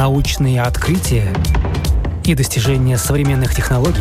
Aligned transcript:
научные 0.00 0.62
открытия 0.62 1.30
и 2.24 2.34
достижения 2.34 2.96
современных 2.96 3.54
технологий, 3.54 4.00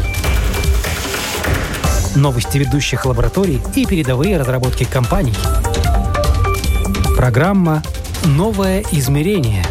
новости 2.16 2.58
ведущих 2.58 3.06
лабораторий 3.06 3.62
и 3.76 3.86
передовые 3.86 4.38
разработки 4.38 4.86
компаний. 4.86 5.36
Программа 7.18 7.84
«Новое 8.24 8.86
измерение». 8.94 9.66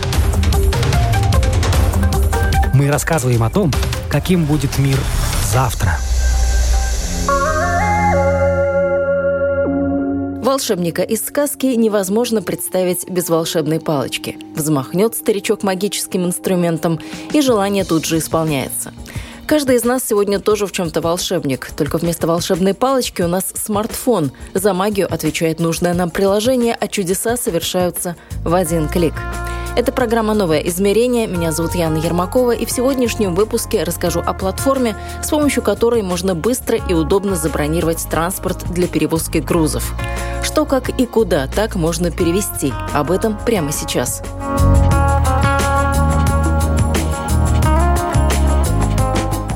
Мы 2.75 2.89
рассказываем 2.89 3.43
о 3.43 3.49
том, 3.49 3.73
каким 4.11 4.45
будет 4.45 4.77
мир 4.77 4.99
завтра– 5.51 5.99
Волшебника 10.49 11.03
из 11.03 11.27
сказки 11.27 11.67
невозможно 11.67 12.41
представить 12.41 13.07
без 13.09 13.29
волшебной 13.29 13.81
палочки. 13.81 14.39
Взмахнет 14.59 15.15
старичок 15.15 15.63
магическим 15.63 16.27
инструментом, 16.27 16.99
и 17.33 17.41
желание 17.41 17.85
тут 17.85 18.05
же 18.05 18.19
исполняется. 18.19 18.93
Каждый 19.47 19.77
из 19.77 19.85
нас 19.85 20.05
сегодня 20.05 20.41
тоже 20.41 20.67
в 20.67 20.73
чем-то 20.73 21.01
волшебник, 21.01 21.71
только 21.77 21.97
вместо 21.97 22.27
волшебной 22.27 22.75
палочки 22.75 23.23
у 23.23 23.29
нас 23.29 23.47
смартфон. 23.55 24.33
За 24.53 24.75
магию 24.75 25.11
отвечает 25.11 25.61
нужное 25.61 25.95
нам 25.95 26.11
приложение, 26.11 26.77
а 26.79 26.89
чудеса 26.89 27.37
совершаются 27.37 28.17
в 28.45 28.53
один 28.53 28.89
клик. 28.89 29.15
Это 29.79 29.93
программа 29.93 30.35
«Новое 30.35 30.59
измерение». 30.59 31.29
Меня 31.29 31.53
зовут 31.53 31.77
Яна 31.77 31.99
Ермакова, 31.99 32.51
и 32.51 32.67
в 32.67 32.71
сегодняшнем 32.73 33.37
выпуске 33.37 33.85
расскажу 33.85 34.19
о 34.19 34.35
платформе, 34.35 34.97
с 35.23 35.29
помощью 35.29 35.63
которой 35.63 36.03
можно 36.03 36.35
быстро 36.35 36.77
и 36.77 36.95
удобно 36.95 37.37
забронировать 37.37 38.05
транспорт 38.11 38.65
для 38.73 38.89
перевозки 38.89 39.39
грузов. 39.39 39.95
Что, 40.43 40.65
как 40.65 40.89
и 40.99 41.07
куда 41.07 41.47
так 41.47 41.77
можно 41.77 42.11
перевести? 42.11 42.73
Об 42.93 43.13
этом 43.13 43.39
прямо 43.39 43.71
сейчас. 43.71 44.21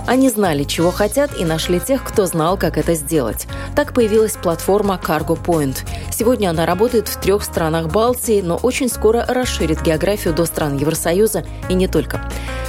Они 0.06 0.28
знали, 0.28 0.64
чего 0.64 0.90
хотят, 0.90 1.36
и 1.38 1.44
нашли 1.44 1.80
тех, 1.80 2.04
кто 2.04 2.26
знал, 2.26 2.56
как 2.56 2.76
это 2.76 2.94
сделать. 2.94 3.48
Так 3.74 3.94
появилась 3.94 4.32
платформа 4.32 5.00
Cargo 5.02 5.38
Point. 5.42 5.78
Сегодня 6.10 6.50
она 6.50 6.66
работает 6.66 7.08
в 7.08 7.18
трех 7.20 7.42
странах 7.42 7.88
Балтии, 7.88 8.42
но 8.42 8.56
очень 8.56 8.88
скоро 8.88 9.24
расширит 9.26 9.82
географию 9.82 10.34
до 10.34 10.44
стран 10.44 10.76
Евросоюза 10.76 11.44
и 11.68 11.74
не 11.74 11.88
только. 11.88 12.20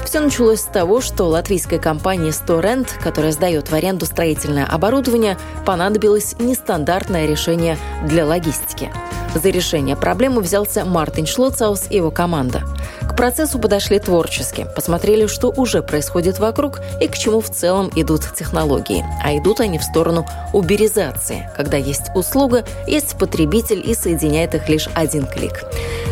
Все 0.05 0.19
началось 0.19 0.61
с 0.61 0.65
того, 0.65 1.01
что 1.01 1.25
латвийской 1.25 1.79
компании 1.79 2.29
Storent, 2.29 2.87
которая 3.01 3.31
сдает 3.31 3.69
в 3.69 3.73
аренду 3.73 4.05
строительное 4.05 4.65
оборудование, 4.65 5.37
понадобилось 5.65 6.35
нестандартное 6.39 7.25
решение 7.25 7.77
для 8.05 8.25
логистики. 8.25 8.91
За 9.33 9.49
решение 9.49 9.95
проблемы 9.95 10.41
взялся 10.41 10.85
Мартин 10.85 11.25
Шлоцаус 11.25 11.87
и 11.89 11.95
его 11.95 12.11
команда. 12.11 12.63
К 13.07 13.15
процессу 13.15 13.59
подошли 13.59 13.99
творчески, 13.99 14.67
посмотрели, 14.75 15.27
что 15.27 15.53
уже 15.55 15.81
происходит 15.81 16.39
вокруг 16.39 16.81
и 16.99 17.07
к 17.07 17.17
чему 17.17 17.41
в 17.41 17.49
целом 17.49 17.91
идут 17.95 18.33
технологии. 18.35 19.05
А 19.23 19.37
идут 19.37 19.59
они 19.59 19.77
в 19.77 19.83
сторону 19.83 20.25
уберизации, 20.53 21.49
когда 21.55 21.77
есть 21.77 22.09
услуга, 22.15 22.65
есть 22.87 23.17
потребитель 23.17 23.83
и 23.85 23.93
соединяет 23.93 24.55
их 24.55 24.69
лишь 24.69 24.89
один 24.93 25.25
клик. 25.25 25.63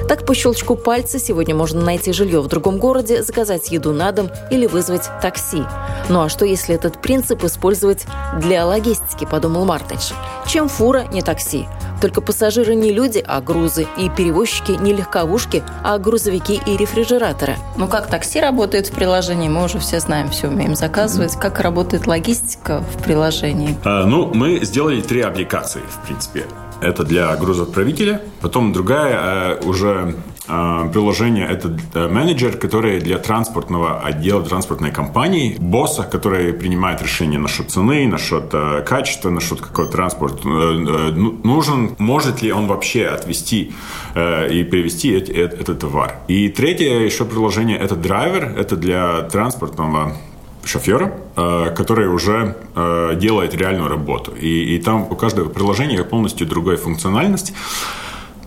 Так 0.07 0.25
по 0.25 0.35
щелчку 0.35 0.75
пальца 0.75 1.19
сегодня 1.19 1.55
можно 1.55 1.81
найти 1.81 2.11
жилье 2.11 2.41
в 2.41 2.47
другом 2.47 2.77
городе, 2.77 3.23
заказать 3.23 3.71
еду 3.71 3.93
на 3.93 4.11
дом 4.11 4.29
или 4.49 4.65
вызвать 4.65 5.09
такси. 5.21 5.63
Ну 6.09 6.21
а 6.21 6.29
что, 6.29 6.43
если 6.45 6.75
этот 6.75 7.01
принцип 7.01 7.43
использовать 7.45 8.05
для 8.39 8.65
логистики, 8.65 9.25
подумал 9.25 9.63
Мартинш. 9.63 10.11
Чем 10.47 10.67
фура 10.67 11.05
не 11.13 11.21
такси? 11.21 11.65
Только 12.01 12.19
пассажиры 12.19 12.73
не 12.73 12.91
люди, 12.91 13.23
а 13.25 13.41
грузы. 13.41 13.87
И 13.97 14.09
перевозчики 14.09 14.71
не 14.71 14.91
легковушки, 14.91 15.63
а 15.83 15.97
грузовики 15.99 16.59
и 16.65 16.75
рефрижераторы. 16.75 17.55
Ну, 17.77 17.87
как 17.87 18.07
такси 18.07 18.41
работает 18.41 18.87
в 18.87 18.91
приложении, 18.91 19.49
мы 19.49 19.63
уже 19.63 19.77
все 19.77 19.99
знаем, 19.99 20.29
все 20.29 20.47
умеем 20.47 20.75
заказывать. 20.75 21.35
Как 21.35 21.59
работает 21.59 22.07
логистика 22.07 22.79
в 22.79 23.03
приложении? 23.03 23.77
А, 23.83 24.05
ну, 24.05 24.33
мы 24.33 24.65
сделали 24.65 25.01
три 25.01 25.21
аппликации, 25.21 25.81
в 25.87 26.05
принципе. 26.05 26.47
Это 26.81 27.03
для 27.03 27.35
грузоотправителя. 27.35 28.21
Потом 28.41 28.73
другая 28.73 29.59
э, 29.59 29.63
уже 29.63 30.15
приложение– 30.91 31.47
это 31.49 31.77
э, 31.93 32.07
менеджер, 32.07 32.57
который 32.57 32.99
для 32.99 33.17
транспортного 33.17 33.99
отдела 33.99 34.43
транспортной 34.43 34.91
компании, 34.91 35.55
босса, 35.59 36.03
который 36.03 36.53
принимает 36.53 37.01
решения 37.01 37.37
насчет 37.37 37.71
цены, 37.71 38.07
насчет 38.07 38.53
качества, 38.85 39.29
насчет 39.29 39.61
какой 39.61 39.89
транспорт 39.89 40.43
ну, 40.43 41.39
нужен, 41.43 41.95
может 41.97 42.41
ли 42.41 42.51
он 42.51 42.67
вообще 42.67 43.05
отвезти 43.07 43.73
и 44.15 44.63
перевести 44.63 45.11
этот 45.11 45.79
товар. 45.79 46.15
И 46.27 46.49
третье 46.49 47.05
еще 47.05 47.25
приложение– 47.25 47.77
это 47.79 47.95
драйвер, 47.95 48.55
это 48.57 48.75
для 48.75 49.21
транспортного 49.21 50.13
шофера, 50.63 51.13
э, 51.35 51.73
который 51.75 52.07
уже 52.07 52.55
э, 52.75 53.15
делает 53.15 53.55
реальную 53.55 53.89
работу. 53.89 54.31
И, 54.31 54.75
и 54.75 54.79
там 54.79 55.07
у 55.09 55.15
каждого 55.15 55.49
приложения 55.49 56.03
полностью 56.03 56.47
другая 56.47 56.77
функциональность. 56.77 57.53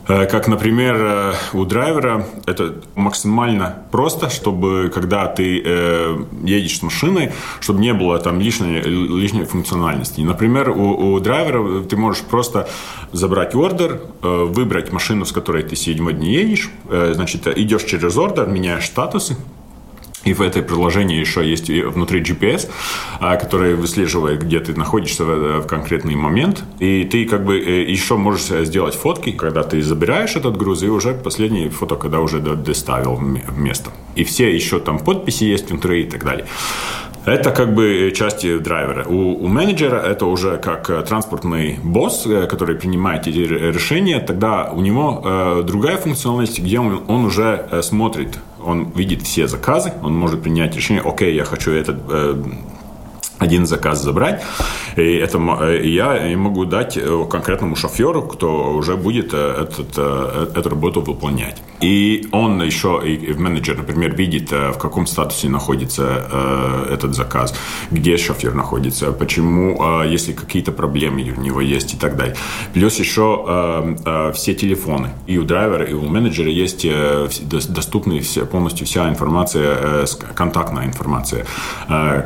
Э, 0.08 0.26
как, 0.26 0.48
например, 0.48 1.34
у 1.52 1.64
драйвера 1.64 2.26
это 2.46 2.74
максимально 2.94 3.78
просто, 3.90 4.30
чтобы 4.30 4.90
когда 4.94 5.26
ты 5.26 5.56
едешь 6.42 6.78
с 6.78 6.82
машиной, 6.82 7.32
чтобы 7.60 7.80
не 7.80 7.94
было 7.94 8.18
там 8.18 8.40
лишней, 8.40 8.80
лишней 8.82 9.44
функциональности. 9.44 10.20
Например, 10.20 10.70
у, 10.70 11.14
у 11.14 11.20
драйвера 11.20 11.82
ты 11.82 11.96
можешь 11.96 12.22
просто 12.22 12.68
забрать 13.12 13.54
ордер, 13.54 14.00
выбрать 14.20 14.92
машину, 14.92 15.24
с 15.24 15.32
которой 15.32 15.62
ты 15.62 15.76
сегодня 15.76 16.28
едешь, 16.28 16.70
значит, 16.88 17.46
идешь 17.46 17.84
через 17.84 18.16
ордер, 18.16 18.46
меняешь 18.46 18.86
статусы, 18.86 19.36
и 20.24 20.32
в 20.32 20.40
этой 20.40 20.62
приложении 20.62 21.18
еще 21.18 21.48
есть 21.48 21.68
внутри 21.68 22.20
GPS, 22.20 22.68
а, 23.20 23.36
который 23.36 23.74
выслеживает, 23.74 24.42
где 24.42 24.60
ты 24.60 24.74
находишься 24.74 25.24
в 25.24 25.66
конкретный 25.66 26.16
момент. 26.16 26.64
И 26.80 27.04
ты 27.04 27.24
как 27.26 27.44
бы 27.44 27.58
э, 27.58 27.90
еще 27.90 28.16
можешь 28.16 28.66
сделать 28.66 28.94
фотки, 28.94 29.32
когда 29.32 29.62
ты 29.62 29.82
забираешь 29.82 30.36
этот 30.36 30.56
груз, 30.56 30.82
и 30.82 30.88
уже 30.88 31.14
последние 31.14 31.70
фото, 31.70 31.96
когда 31.96 32.20
уже 32.20 32.40
доставил 32.40 33.16
в 33.16 33.58
место. 33.58 33.90
И 34.16 34.24
все 34.24 34.54
еще 34.54 34.80
там 34.80 34.98
подписи 34.98 35.44
есть 35.44 35.70
внутри 35.70 36.02
и 36.02 36.10
так 36.10 36.24
далее. 36.24 36.46
Это 37.24 37.52
как 37.52 37.74
бы 37.74 38.12
части 38.14 38.58
драйвера. 38.58 39.04
У, 39.08 39.44
у 39.44 39.48
менеджера 39.48 39.96
это 39.96 40.26
уже 40.26 40.58
как 40.58 40.90
э, 40.90 41.02
транспортный 41.02 41.78
босс, 41.82 42.26
э, 42.26 42.46
который 42.46 42.76
принимает 42.76 43.26
эти 43.26 43.38
решения. 43.38 44.20
Тогда 44.20 44.70
у 44.70 44.82
него 44.82 45.22
э, 45.24 45.62
другая 45.64 45.96
функциональность, 45.96 46.60
где 46.60 46.78
он, 46.78 47.02
он 47.08 47.24
уже 47.24 47.66
э, 47.70 47.80
смотрит, 47.82 48.38
он 48.64 48.90
видит 48.90 49.22
все 49.22 49.46
заказы, 49.46 49.92
он 50.02 50.14
может 50.16 50.42
принять 50.42 50.74
решение, 50.76 51.02
окей, 51.04 51.34
я 51.34 51.44
хочу 51.44 51.72
этот 51.72 51.96
э, 52.08 52.42
один 53.44 53.66
заказ 53.66 54.02
забрать. 54.02 54.42
И 54.96 55.02
это 55.02 55.38
я 55.82 56.36
могу 56.36 56.64
дать 56.64 56.96
э, 56.96 57.24
конкретному 57.30 57.76
шоферу, 57.76 58.22
кто 58.22 58.74
уже 58.74 58.96
будет 58.96 59.34
э, 59.34 59.62
этот, 59.62 59.94
э, 59.96 60.46
эту 60.54 60.70
работу 60.70 61.00
выполнять. 61.00 61.62
И 61.80 62.28
он 62.32 62.62
еще, 62.62 63.02
и 63.04 63.34
менеджер, 63.34 63.76
например, 63.76 64.14
видит, 64.16 64.52
в 64.52 64.78
каком 64.78 65.06
статусе 65.06 65.48
находится 65.48 66.04
этот 66.90 67.14
заказ, 67.14 67.54
где 67.90 68.16
шофер 68.16 68.54
находится, 68.54 69.12
почему, 69.12 70.02
если 70.12 70.32
какие-то 70.32 70.72
проблемы 70.72 71.34
у 71.36 71.40
него 71.40 71.60
есть 71.60 71.94
и 71.94 71.96
так 71.96 72.16
далее. 72.16 72.36
Плюс 72.72 72.98
еще 72.98 73.94
все 74.34 74.54
телефоны. 74.54 75.10
И 75.26 75.36
у 75.36 75.44
драйвера, 75.44 75.84
и 75.84 75.92
у 75.92 76.08
менеджера 76.08 76.48
есть 76.48 76.86
доступны 77.68 78.20
все, 78.20 78.46
полностью 78.46 78.86
вся 78.86 79.08
информация, 79.08 80.06
контактная 80.34 80.86
информация. 80.86 81.44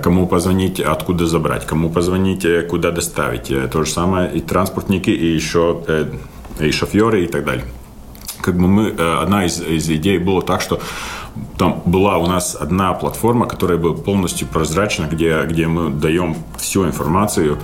Кому 0.03 0.27
позвонить, 0.29 0.79
откуда 0.79 1.08
забрать, 1.17 1.67
кому 1.67 1.91
позвонить, 1.91 2.47
куда 2.69 2.91
доставить. 2.91 3.49
То 3.71 3.85
же 3.85 3.91
самое 3.91 4.33
и 4.33 4.41
транспортники, 4.41 5.11
и 5.11 5.35
еще 5.35 5.83
и 6.61 6.71
шоферы 6.71 7.25
и 7.25 7.27
так 7.27 7.45
далее. 7.45 7.65
Как 8.41 8.57
бы 8.57 8.69
мы, 8.69 8.91
э, 8.91 9.19
одна 9.23 9.45
из, 9.45 9.61
из 9.61 9.89
идей 9.91 10.19
была 10.19 10.43
так, 10.43 10.61
что 10.61 10.81
там 11.57 11.83
была 11.85 12.19
у 12.19 12.27
нас 12.27 12.57
одна 12.59 12.93
платформа, 12.95 13.47
которая 13.47 13.79
была 13.79 13.95
полностью 13.95 14.47
прозрачна, 14.49 15.07
где, 15.07 15.43
где 15.45 15.67
мы 15.67 15.91
даем 15.91 16.37
всю 16.57 16.87
информацию 16.87 17.59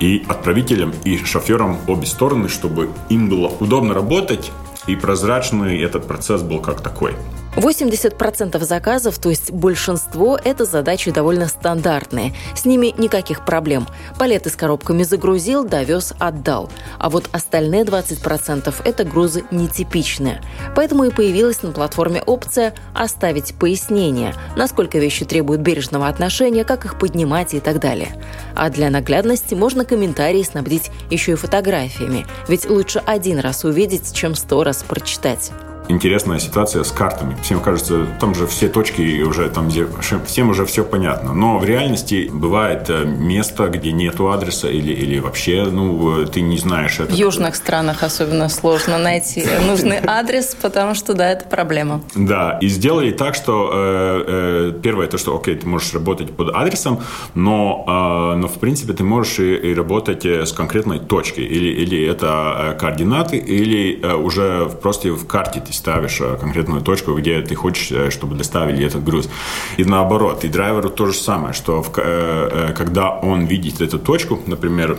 и 0.00 0.24
отправителям, 0.28 0.92
и 1.04 1.16
шоферам 1.16 1.78
обе 1.86 2.06
стороны, 2.06 2.48
чтобы 2.48 2.90
им 3.08 3.28
было 3.28 3.50
удобно 3.60 3.94
работать, 3.94 4.52
и 4.86 4.94
прозрачный 4.94 5.80
этот 5.80 6.06
процесс 6.06 6.42
был 6.42 6.60
как 6.60 6.80
такой. 6.80 7.14
80% 7.56 8.62
заказов, 8.64 9.18
то 9.18 9.30
есть 9.30 9.50
большинство, 9.50 10.38
это 10.42 10.64
задачи 10.66 11.10
довольно 11.10 11.48
стандартные. 11.48 12.34
С 12.54 12.64
ними 12.66 12.94
никаких 12.98 13.44
проблем. 13.44 13.86
Палеты 14.18 14.50
с 14.50 14.56
коробками 14.56 15.02
загрузил, 15.02 15.64
довез, 15.64 16.12
отдал. 16.18 16.70
А 16.98 17.08
вот 17.08 17.28
остальные 17.32 17.84
20%– 17.84 18.74
это 18.84 19.04
грузы 19.04 19.44
нетипичные. 19.50 20.42
Поэтому 20.74 21.04
и 21.04 21.10
появилась 21.10 21.62
на 21.62 21.72
платформе 21.72 22.22
опция 22.22 22.74
«Оставить 22.94 23.54
пояснение», 23.54 24.34
насколько 24.54 24.98
вещи 24.98 25.24
требуют 25.24 25.62
бережного 25.62 26.08
отношения, 26.08 26.64
как 26.64 26.84
их 26.84 26.98
поднимать 26.98 27.54
и 27.54 27.60
так 27.60 27.80
далее. 27.80 28.22
А 28.54 28.68
для 28.68 28.90
наглядности 28.90 29.54
можно 29.54 29.84
комментарии 29.84 30.42
снабдить 30.42 30.90
еще 31.10 31.32
и 31.32 31.36
фотографиями, 31.36 32.26
ведь 32.48 32.68
лучше 32.68 33.02
один 33.04 33.38
раз 33.38 33.64
увидеть, 33.64 34.12
чем 34.12 34.34
сто 34.34 34.62
раз 34.62 34.82
прочитать. 34.82 35.52
Интересная 35.88 36.38
ситуация 36.38 36.84
с 36.84 36.92
картами. 36.92 37.36
Всем 37.42 37.60
кажется, 37.60 38.06
там 38.20 38.34
же 38.34 38.46
все 38.46 38.68
точки 38.68 39.22
уже 39.22 39.48
там, 39.50 39.68
где 39.68 39.86
всем 40.26 40.50
уже 40.50 40.66
все 40.66 40.84
понятно. 40.84 41.32
Но 41.32 41.58
в 41.58 41.64
реальности 41.64 42.28
бывает 42.32 42.88
э, 42.88 43.04
место, 43.04 43.68
где 43.68 43.92
нету 43.92 44.30
адреса 44.30 44.68
или, 44.68 44.92
или 44.92 45.18
вообще, 45.18 45.64
ну, 45.70 46.24
ты 46.26 46.40
не 46.40 46.58
знаешь 46.58 47.00
это. 47.00 47.12
В 47.12 47.16
южных 47.16 47.56
странах 47.56 48.02
особенно 48.02 48.48
сложно 48.48 48.98
найти 48.98 49.44
нужный 49.66 49.98
адрес, 50.06 50.56
потому 50.60 50.94
что, 50.94 51.14
да, 51.14 51.30
это 51.30 51.48
проблема. 51.48 52.00
Да, 52.14 52.58
и 52.60 52.68
сделали 52.68 53.12
так, 53.12 53.34
что 53.34 53.70
э, 53.72 54.24
э, 54.26 54.72
первое 54.82 55.06
то, 55.06 55.18
что, 55.18 55.36
окей, 55.36 55.56
ты 55.56 55.66
можешь 55.66 55.92
работать 55.94 56.30
под 56.34 56.54
адресом, 56.54 57.00
но, 57.34 57.84
э, 57.86 58.36
но 58.36 58.48
в 58.48 58.58
принципе 58.58 58.92
ты 58.92 59.04
можешь 59.04 59.38
и, 59.38 59.54
и 59.54 59.74
работать 59.74 60.24
э, 60.24 60.44
с 60.46 60.52
конкретной 60.52 60.98
точкой. 60.98 61.44
Или, 61.44 61.68
или 61.82 62.06
это 62.06 62.72
э, 62.74 62.78
координаты, 62.78 63.36
или 63.36 64.00
э, 64.00 64.14
уже 64.14 64.68
просто 64.82 65.10
в 65.12 65.26
карте 65.26 65.60
ты 65.60 65.72
ставишь 65.76 66.20
конкретную 66.40 66.80
точку, 66.80 67.14
где 67.14 67.40
ты 67.42 67.54
хочешь, 67.54 68.12
чтобы 68.12 68.34
доставили 68.34 68.84
этот 68.84 69.04
груз. 69.04 69.28
И 69.76 69.84
наоборот, 69.84 70.44
и 70.44 70.48
драйверу 70.48 70.90
то 70.90 71.06
же 71.06 71.12
самое, 71.12 71.54
что 71.54 71.82
в, 71.82 71.90
когда 71.90 73.10
он 73.10 73.44
видит 73.44 73.80
эту 73.80 73.98
точку, 73.98 74.40
например, 74.46 74.98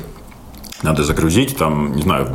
надо 0.83 1.03
загрузить 1.03 1.57
там, 1.57 1.95
не 1.95 2.01
знаю, 2.03 2.27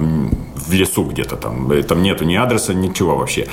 в 0.67 0.73
лесу 0.73 1.05
где-то 1.05 1.37
там, 1.37 1.83
там 1.83 2.03
нету 2.03 2.25
ни 2.25 2.35
адреса, 2.35 2.75
ничего 2.75 3.17
вообще. 3.17 3.47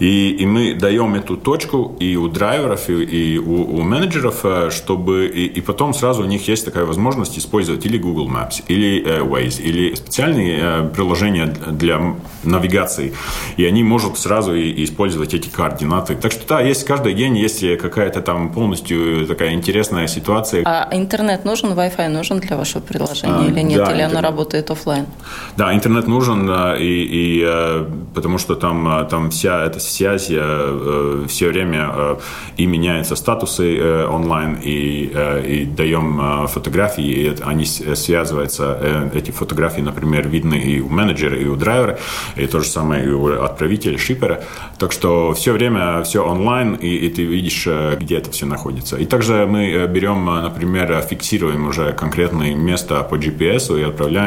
И, 0.00 0.30
и 0.30 0.46
мы 0.46 0.74
даем 0.74 1.14
эту 1.14 1.36
точку 1.36 1.96
и 2.00 2.16
у 2.16 2.28
драйверов, 2.28 2.88
и, 2.88 3.04
и 3.04 3.38
у, 3.38 3.78
у 3.78 3.82
менеджеров, 3.82 4.40
э, 4.44 4.70
чтобы 4.70 5.26
и, 5.26 5.46
и 5.46 5.60
потом 5.60 5.94
сразу 5.94 6.22
у 6.22 6.26
них 6.26 6.48
есть 6.48 6.64
такая 6.64 6.84
возможность 6.84 7.38
использовать 7.38 7.86
или 7.86 7.98
Google 7.98 8.28
Maps, 8.28 8.62
или 8.68 9.02
э, 9.04 9.20
Waze, 9.20 9.62
или 9.62 9.94
специальные 9.94 10.58
э, 10.60 10.90
приложения 10.94 11.46
для 11.46 12.14
навигации, 12.42 13.14
и 13.56 13.64
они 13.64 13.82
могут 13.82 14.18
сразу 14.18 14.54
и, 14.54 14.84
использовать 14.84 15.34
эти 15.34 15.48
координаты. 15.48 16.16
Так 16.16 16.32
что 16.32 16.46
да, 16.46 16.60
есть 16.60 16.84
каждый 16.84 17.14
день 17.14 17.36
есть 17.36 17.60
какая-то 17.78 18.20
там 18.20 18.52
полностью 18.52 19.26
такая 19.26 19.52
интересная 19.52 20.06
ситуация. 20.06 20.62
А 20.66 20.88
интернет 20.92 21.44
нужен, 21.44 21.72
Wi-Fi 21.72 22.08
нужен 22.08 22.40
для 22.40 22.56
вашего 22.56 22.82
приложения 22.82 23.46
а, 23.46 23.46
или 23.46 23.60
нет, 23.60 23.78
да, 23.78 23.92
или 23.92 24.02
оно 24.02 24.20
работает 24.20 24.33
офлайн? 24.70 25.06
Да, 25.56 25.74
интернет 25.74 26.08
нужен, 26.08 26.50
и, 26.78 27.04
и 27.04 27.44
э, 27.46 27.86
потому 28.14 28.38
что 28.38 28.54
там, 28.54 28.88
э, 28.88 29.04
там 29.08 29.30
вся 29.30 29.64
эта 29.64 29.80
связь 29.80 30.28
э, 30.30 31.24
все 31.28 31.48
время 31.48 32.18
и 32.56 32.66
меняются 32.66 33.16
статусы 33.16 34.06
онлайн, 34.06 34.58
и, 34.62 35.12
и 35.46 35.64
даем 35.64 36.46
фотографии, 36.48 37.04
и 37.04 37.36
они 37.44 37.64
связываются, 37.64 39.10
эти 39.14 39.30
фотографии, 39.30 39.80
например, 39.80 40.28
видны 40.28 40.54
и 40.54 40.80
у 40.80 40.88
менеджера, 40.88 41.36
и 41.36 41.46
у 41.46 41.56
драйвера, 41.56 41.98
и 42.36 42.46
то 42.46 42.60
же 42.60 42.68
самое 42.68 43.04
и 43.04 43.08
у 43.08 43.42
отправителя, 43.42 43.98
шипера. 43.98 44.44
Так 44.78 44.92
что 44.92 45.32
все 45.34 45.52
время 45.52 46.02
все 46.02 46.24
онлайн, 46.24 46.74
и, 46.74 46.88
и 46.88 47.08
ты 47.10 47.24
видишь, 47.24 47.68
где 48.00 48.18
это 48.18 48.30
все 48.30 48.46
находится. 48.46 48.96
И 48.96 49.04
также 49.04 49.46
мы 49.46 49.86
берем, 49.86 50.24
например, 50.24 51.02
фиксируем 51.02 51.68
уже 51.68 51.92
конкретное 51.92 52.54
место 52.54 53.02
по 53.02 53.16
GPS 53.16 53.78
и 53.78 53.82
отправляем 53.82 54.23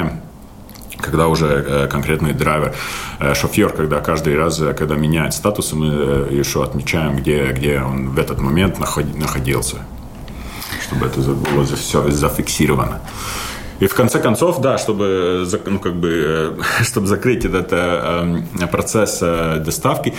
когда 1.00 1.28
уже 1.28 1.46
э, 1.46 1.88
конкретный 1.88 2.34
драйвер, 2.34 2.76
э, 3.20 3.34
шофер, 3.34 3.70
когда 3.70 4.00
каждый 4.00 4.38
раз, 4.38 4.60
э, 4.60 4.74
когда 4.74 4.96
меняет 4.96 5.34
статус, 5.34 5.74
мы 5.74 5.88
еще 6.32 6.64
отмечаем, 6.64 7.16
где, 7.18 7.52
где 7.52 7.82
он 7.82 8.10
в 8.10 8.20
этот 8.20 8.40
момент 8.40 8.80
находился, 8.80 9.78
чтобы 10.88 11.06
это 11.06 11.22
было 11.22 11.66
все 11.66 12.10
зафиксировано. 12.10 13.02
И 13.80 13.86
в 13.86 13.94
конце 13.94 14.20
концов, 14.20 14.60
да, 14.60 14.80
чтобы, 14.80 15.48
ну, 15.68 15.78
как 15.80 15.96
бы, 15.96 16.58
чтобы 16.82 17.06
закрыть 17.06 17.46
этот 17.46 17.70
процесс 18.72 19.20
доставки, 19.20 20.16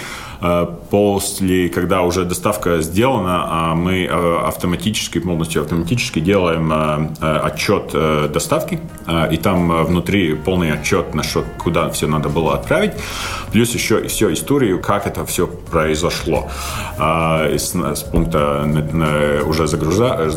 после, 0.91 1.69
когда 1.69 2.03
уже 2.03 2.25
доставка 2.25 2.81
сделана, 2.81 3.47
а 3.49 3.75
мы 3.75 4.05
э, 4.05 4.39
автоматически, 4.47 5.19
полностью 5.19 5.63
автоматически 5.63 6.21
делаем 6.21 6.73
э, 6.73 7.39
отчет 7.39 7.93
доставки, 8.33 8.81
и 9.33 9.37
там 9.37 9.85
внутри 9.85 10.35
полный 10.35 10.73
отчет 10.73 11.15
на 11.15 11.23
что, 11.23 11.45
куда 11.59 11.89
все 11.91 12.07
надо 12.07 12.29
было 12.29 12.55
отправить, 12.55 12.93
плюс 13.53 13.75
еще 13.75 14.07
всю 14.09 14.33
историю, 14.33 14.81
как 14.81 15.07
это 15.07 15.25
все 15.25 15.47
произошло 15.47 16.49
с, 16.99 17.75
с 17.75 18.03
пункта 18.03 18.67
уже 19.47 19.67
загруза, 19.67 20.31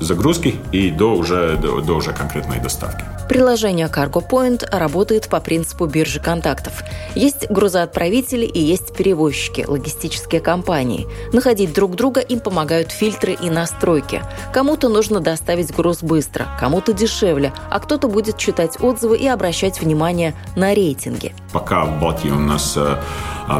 загрузки 0.00 0.54
и 0.72 0.90
до 0.90 1.14
уже, 1.14 1.56
до, 1.56 1.80
до 1.80 1.94
уже 1.94 2.12
конкретной 2.12 2.60
доставки. 2.60 3.04
Приложение 3.28 3.86
Cargo 3.86 4.22
Point 4.28 4.64
работает 4.70 5.28
по 5.28 5.40
принципу 5.40 5.86
биржи 5.86 6.20
контактов. 6.20 6.82
Есть 7.14 7.50
грузоотправители 7.50 8.44
и 8.44 8.60
есть 8.60 8.94
перевозчики, 9.32 9.64
логистические 9.66 10.40
компании. 10.40 11.08
Находить 11.32 11.72
друг 11.72 11.94
друга 11.96 12.20
им 12.20 12.40
помогают 12.40 12.90
фильтры 12.90 13.36
и 13.40 13.50
настройки. 13.50 14.22
Кому-то 14.52 14.88
нужно 14.88 15.20
доставить 15.20 15.74
груз 15.74 16.02
быстро, 16.02 16.46
кому-то 16.60 16.92
дешевле, 16.92 17.52
а 17.70 17.80
кто-то 17.80 18.08
будет 18.08 18.38
читать 18.38 18.76
отзывы 18.80 19.16
и 19.16 19.26
обращать 19.26 19.80
внимание 19.80 20.34
на 20.56 20.74
рейтинги. 20.74 21.34
Пока 21.52 21.84
в 21.84 22.00
Балтии 22.00 22.30
у 22.30 22.38
нас 22.38 22.74
э, 22.76 22.96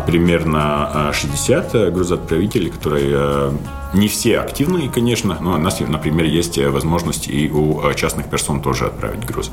примерно 0.00 1.10
60 1.12 1.74
э, 1.74 1.90
грузоотправителей, 1.90 2.70
которые 2.70 3.10
э, 3.12 3.52
не 3.94 4.08
все 4.08 4.40
активные, 4.40 4.88
конечно, 4.88 5.38
но 5.40 5.54
у 5.54 5.58
нас, 5.58 5.80
например, 5.80 6.26
есть 6.26 6.58
возможность 6.58 7.28
и 7.28 7.50
у 7.50 7.82
частных 7.94 8.30
персон 8.30 8.62
тоже 8.62 8.86
отправить 8.86 9.24
груз. 9.26 9.50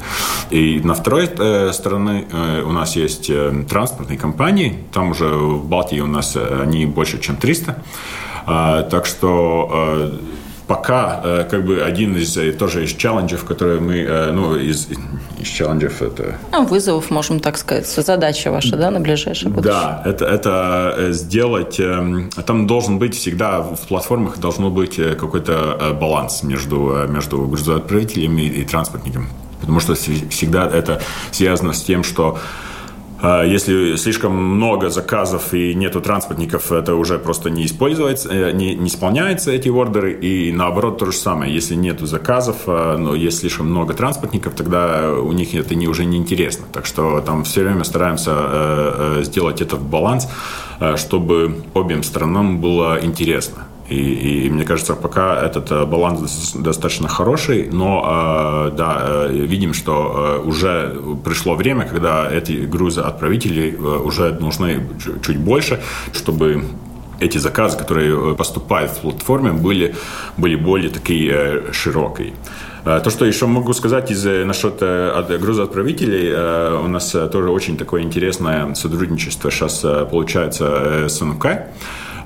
И 0.49 0.79
на 0.83 0.93
второй 0.93 1.27
стороне 1.73 2.25
у 2.65 2.71
нас 2.71 2.95
есть 2.95 3.29
транспортные 3.67 4.17
компании, 4.17 4.77
там 4.93 5.11
уже 5.11 5.27
в 5.27 5.65
Балтии 5.65 5.99
у 5.99 6.07
нас 6.07 6.37
они 6.37 6.85
больше, 6.85 7.19
чем 7.19 7.35
300. 7.35 7.83
А, 8.45 8.83
так 8.83 9.05
что 9.05 10.11
пока 10.69 11.19
э, 11.23 11.47
как 11.49 11.65
бы 11.65 11.81
один 11.81 12.15
из 12.15 12.37
э, 12.37 12.51
тоже 12.51 12.83
из 12.83 12.91
челленджев, 12.93 13.43
которые 13.43 13.79
мы, 13.79 13.95
э, 13.95 14.31
ну, 14.31 14.55
из, 14.55 14.87
из 15.39 15.47
челленджев 15.47 15.99
это... 16.03 16.37
Ну, 16.51 16.63
вызовов, 16.63 17.09
можем 17.09 17.39
так 17.39 17.57
сказать, 17.57 17.87
задача 17.87 18.51
ваша, 18.51 18.77
да, 18.77 18.91
на 18.91 18.99
ближайшее 18.99 19.49
будущее? 19.49 19.73
Да, 19.73 20.03
это, 20.05 20.25
это 20.25 21.11
сделать, 21.11 21.81
там 22.45 22.67
должен 22.67 22.99
быть 22.99 23.15
всегда, 23.15 23.61
в 23.61 23.87
платформах 23.87 24.37
должно 24.37 24.69
быть 24.69 24.95
какой-то 24.95 25.97
баланс 25.99 26.43
между, 26.43 27.07
между 27.07 27.47
грузоотправителями 27.47 28.43
и 28.43 28.63
транспортниками. 28.63 29.25
Потому 29.61 29.79
что 29.79 29.95
всегда 29.95 30.67
это 30.67 31.01
связано 31.31 31.73
с 31.73 31.81
тем, 31.81 32.03
что 32.03 32.37
если 33.21 33.97
слишком 33.97 34.33
много 34.33 34.89
заказов 34.89 35.53
и 35.53 35.73
нету 35.73 35.99
транспортников, 36.01 36.71
это 36.71 36.95
уже 36.95 37.19
просто 37.19 37.49
не 37.49 37.65
используется, 37.65 38.29
э, 38.29 38.51
не, 38.51 38.75
не 38.75 38.87
исполняются 38.87 39.51
эти 39.51 39.67
ордеры. 39.67 40.13
И 40.13 40.51
наоборот 40.53 40.99
то 40.99 41.05
же 41.05 41.11
самое. 41.11 41.53
Если 41.53 41.75
нету 41.75 42.05
заказов, 42.05 42.57
э, 42.67 42.97
но 42.97 43.15
есть 43.15 43.39
слишком 43.39 43.69
много 43.69 43.93
транспортников, 43.93 44.53
тогда 44.55 45.11
у 45.13 45.33
них 45.33 45.53
это 45.53 45.75
не, 45.75 45.87
уже 45.87 46.05
не 46.05 46.17
интересно. 46.17 46.65
Так 46.71 46.85
что 46.85 47.19
там 47.21 47.43
все 47.43 47.63
время 47.63 47.83
стараемся 47.83 48.31
э, 48.35 49.21
сделать 49.23 49.61
этот 49.61 49.81
баланс, 49.81 50.27
чтобы 50.95 51.63
обеим 51.73 52.03
сторонам 52.03 52.61
было 52.61 52.99
интересно. 53.01 53.68
И, 53.89 54.45
и 54.45 54.49
мне 54.49 54.65
кажется, 54.65 54.95
пока 54.95 55.41
этот 55.41 55.71
э, 55.71 55.85
баланс 55.85 56.53
достаточно 56.53 57.07
хороший, 57.07 57.69
но 57.71 58.67
э, 58.69 58.75
да, 58.77 59.01
э, 59.03 59.31
видим, 59.31 59.73
что 59.73 60.43
уже 60.45 60.95
пришло 61.25 61.55
время, 61.55 61.85
когда 61.85 62.31
эти 62.31 62.65
грузы 62.65 63.01
отправителей 63.01 63.75
уже 63.75 64.37
нужны 64.39 64.87
чуть 65.25 65.37
больше, 65.37 65.79
чтобы 66.13 66.63
эти 67.19 67.39
заказы, 67.39 67.77
которые 67.77 68.35
поступают 68.35 68.91
в 68.91 68.99
платформе, 68.99 69.51
были, 69.51 69.95
были 70.37 70.55
более 70.55 70.89
такие 70.89 71.73
широкие. 71.73 72.33
То, 72.85 73.09
что 73.09 73.25
еще 73.25 73.45
могу 73.45 73.73
сказать 73.73 74.11
из, 74.11 74.23
насчет 74.23 74.79
грузоотправителей, 75.41 76.33
у 76.85 76.87
нас 76.87 77.11
тоже 77.11 77.49
очень 77.49 77.77
такое 77.77 78.03
интересное 78.03 78.73
сотрудничество 78.73 79.51
сейчас 79.51 79.85
получается 80.09 81.09
с 81.09 81.19
НК 81.19 81.45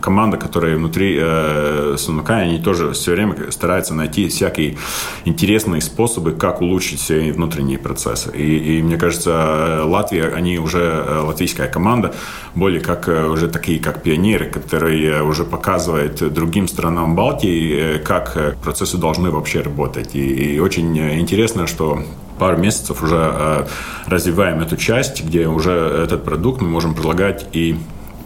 команда, 0.04 0.38
которая 0.38 0.76
внутри 0.76 1.18
э, 1.20 1.96
Сунука, 1.98 2.36
они 2.36 2.60
тоже 2.60 2.92
все 2.92 3.12
время 3.14 3.36
стараются 3.52 3.94
найти 3.94 4.28
всякие 4.28 4.76
интересные 5.24 5.82
способы, 5.82 6.34
как 6.34 6.62
улучшить 6.62 7.00
все 7.00 7.32
внутренние 7.32 7.80
процессы. 7.80 8.30
И, 8.36 8.80
и 8.80 8.84
мне 8.84 8.98
кажется, 8.98 9.84
Латвия, 9.86 10.26
они 10.36 10.60
уже, 10.60 10.82
э, 10.82 11.20
латвийская 11.20 11.70
команда, 11.70 12.14
более 12.54 12.82
как 12.82 13.08
э, 13.08 13.28
уже 13.28 13.48
такие, 13.48 13.80
как 13.80 14.04
пионеры, 14.04 14.52
которые 14.52 15.24
уже 15.24 15.46
показывают 15.46 16.34
другим 16.34 16.68
странам 16.68 17.16
Балтии, 17.16 17.96
э, 17.96 18.00
как 18.00 18.58
процессы 18.62 18.98
должны 18.98 19.32
вообще 19.32 19.62
работать. 19.62 20.16
И, 20.16 20.56
и 20.56 20.60
очень 20.60 20.98
интересно, 20.98 21.66
что 21.66 22.04
пару 22.40 22.58
месяцев 22.58 23.02
уже 23.02 23.20
э, 23.20 23.66
развиваем 24.08 24.60
эту 24.60 24.76
часть, 24.76 25.24
где 25.24 25.48
уже 25.48 25.72
этот 25.72 26.26
продукт 26.26 26.62
мы 26.62 26.68
можем 26.68 26.94
предлагать 26.94 27.48
и 27.54 27.78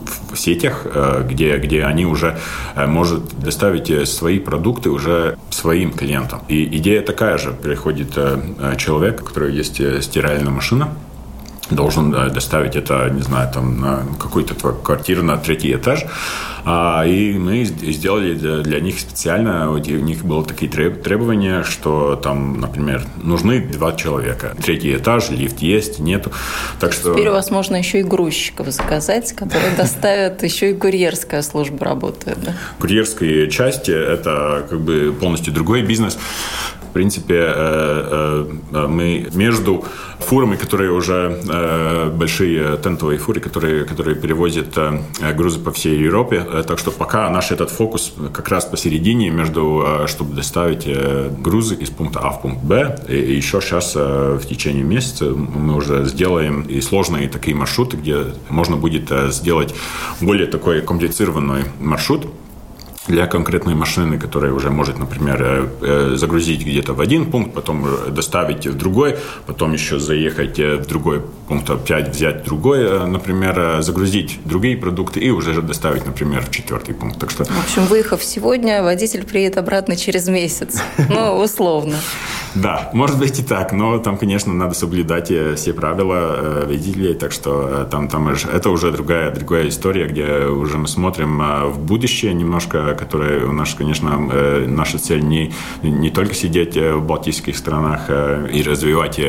в 0.08 0.36
сетях, 0.36 0.82
э, 0.86 1.26
где, 1.30 1.58
где 1.58 1.84
они 1.84 2.06
уже 2.06 2.38
э, 2.76 2.86
может 2.88 3.40
доставить 3.40 3.90
э, 3.90 4.06
свои 4.06 4.40
продукты 4.40 4.90
уже 4.90 5.38
своим 5.50 5.92
клиентам. 5.92 6.42
И 6.48 6.64
идея 6.78 7.02
такая 7.02 7.38
же. 7.38 7.52
Приходит 7.52 8.18
человек, 8.78 9.22
у 9.22 9.26
которого 9.26 9.50
есть 9.50 9.82
стиральная 10.04 10.52
машина, 10.52 10.90
должен 11.70 12.12
доставить 12.12 12.76
это, 12.76 13.10
не 13.10 13.22
знаю, 13.22 13.52
там 13.54 13.80
на 13.82 14.04
какую-то 14.20 14.56
квартиру 14.56 15.24
на 15.24 15.38
третий 15.38 15.74
этаж. 15.74 16.06
А, 16.70 17.06
и 17.06 17.38
мы 17.38 17.64
сделали 17.64 18.34
для 18.62 18.82
них 18.82 19.00
специально, 19.00 19.72
у 19.72 19.78
них 19.78 20.26
было 20.26 20.44
такие 20.44 20.70
требования, 20.70 21.64
что 21.64 22.18
там, 22.18 22.60
например, 22.60 23.04
нужны 23.24 23.62
два 23.62 23.94
человека. 23.94 24.54
Третий 24.62 24.96
этаж, 24.96 25.30
лифт 25.30 25.60
есть, 25.60 26.00
нету. 26.00 26.32
Так 26.82 26.92
что... 26.92 27.14
Теперь 27.14 27.30
у 27.30 27.32
вас 27.32 27.52
можно 27.52 27.78
еще 27.78 28.02
и 28.02 28.04
грузчиков 28.04 28.70
заказать, 28.72 29.32
которые 29.32 29.76
доставят, 29.78 30.44
еще 30.44 30.72
и 30.72 30.74
курьерская 30.74 31.42
служба 31.42 31.86
работает. 31.86 32.38
Да? 32.44 32.54
Курьерские 32.80 33.50
части– 33.50 33.92
это 33.92 34.66
как 34.70 34.82
бы 34.82 35.16
полностью 35.18 35.54
другой 35.54 35.84
бизнес 35.84 36.18
принципе, 36.89 37.36
э, 37.56 38.46
э, 38.74 38.88
мы 38.88 39.27
между 39.34 39.84
фурами, 40.20 40.56
которые 40.56 40.91
уже 40.91 41.39
э, 41.48 42.10
большие 42.10 42.77
тентовые 42.77 43.17
фуры, 43.20 43.39
которые, 43.39 43.86
которые 43.86 44.15
перевозят 44.15 44.77
грузы 45.36 45.60
по 45.60 45.72
всей 45.72 46.00
Европе. 46.00 46.46
Так 46.67 46.79
что 46.79 46.91
пока 46.91 47.29
наш 47.29 47.51
этот 47.51 47.70
фокус 47.70 48.13
как 48.34 48.50
раз 48.50 48.65
посередине 48.65 49.29
между, 49.29 49.86
чтобы 50.08 50.36
доставить 50.36 50.88
грузы 51.41 51.75
из 51.75 51.89
пункта 51.89 52.20
А 52.20 52.32
в 52.32 52.41
пункт 52.41 52.63
Б. 52.63 53.00
И 53.08 53.36
еще 53.36 53.62
сейчас 53.62 53.96
в 53.96 54.41
течение 54.48 54.84
месяца 54.84 55.25
мы 55.25 55.75
уже 55.75 56.06
сделаем 56.06 56.62
и 56.62 56.82
сложные 56.82 57.29
такие 57.29 57.56
маршруты, 57.56 57.98
где 57.98 58.25
можно 58.50 58.75
будет 58.75 59.12
сделать 59.29 59.74
более 60.22 60.48
такой 60.48 60.82
комплицированный 60.82 61.65
маршрут, 61.79 62.27
для 63.08 63.28
конкретной 63.28 63.76
машины, 63.76 64.20
которая 64.20 64.52
уже 64.52 64.70
может, 64.70 65.00
например, 65.00 65.42
э, 65.42 65.68
э, 65.82 66.16
загрузить 66.16 66.66
где-то 66.66 66.94
в 66.94 67.02
один 67.02 67.32
пункт, 67.32 67.54
потом 67.54 67.88
доставить 68.10 68.68
в 68.68 68.78
другой, 68.78 69.16
потом 69.46 69.74
еще 69.74 70.00
заехать 70.00 70.60
э, 70.60 70.76
в 70.76 70.86
другой 70.86 71.22
пункт, 71.48 71.70
опять 71.70 72.10
взять 72.10 72.44
другой, 72.44 73.08
например, 73.08 73.82
загрузить 73.82 74.40
другие 74.46 74.76
продукты 74.78 75.20
и 75.22 75.30
уже 75.30 75.62
доставить, 75.62 76.06
например, 76.06 76.42
в 76.42 76.52
четвертый 76.52 76.94
пункт. 76.94 77.20
Так 77.20 77.32
что... 77.32 77.46
В 77.46 77.64
общем, 77.64 77.86
выехав 77.86 78.24
сегодня, 78.24 78.84
водитель 78.84 79.24
приедет 79.24 79.58
обратно 79.58 79.96
через 79.96 80.28
месяц. 80.28 80.82
Ну, 81.10 81.40
условно. 81.40 81.96
Да, 82.54 82.90
может 82.94 83.18
быть 83.18 83.40
и 83.40 83.44
так, 83.44 83.72
но 83.72 83.98
там, 83.98 84.18
конечно, 84.18 84.54
надо 84.54 84.74
соблюдать 84.74 85.32
все 85.56 85.74
правила 85.74 86.66
водителей, 86.68 87.14
так 87.14 87.32
что 87.32 87.88
там, 87.90 88.10
там 88.10 88.28
это 88.28 88.70
уже 88.70 88.92
другая, 88.92 89.32
другая 89.32 89.70
история, 89.70 90.08
где 90.08 90.48
уже 90.48 90.78
мы 90.78 90.88
смотрим 90.88 91.40
в 91.72 91.80
будущее 91.80 92.34
немножко, 92.34 92.97
которая 92.98 93.46
у 93.46 93.51
нас, 93.51 93.74
конечно, 93.74 94.30
э, 94.32 94.66
наша 94.68 94.98
цель 94.98 95.22
не, 95.22 95.54
не 95.82 96.10
только 96.10 96.34
сидеть 96.34 96.75
э, 96.75 96.94
в 96.94 97.06
балтийских 97.06 97.56
странах 97.56 98.06
э, 98.10 98.50
и 98.51 98.63
развивать 98.63 99.20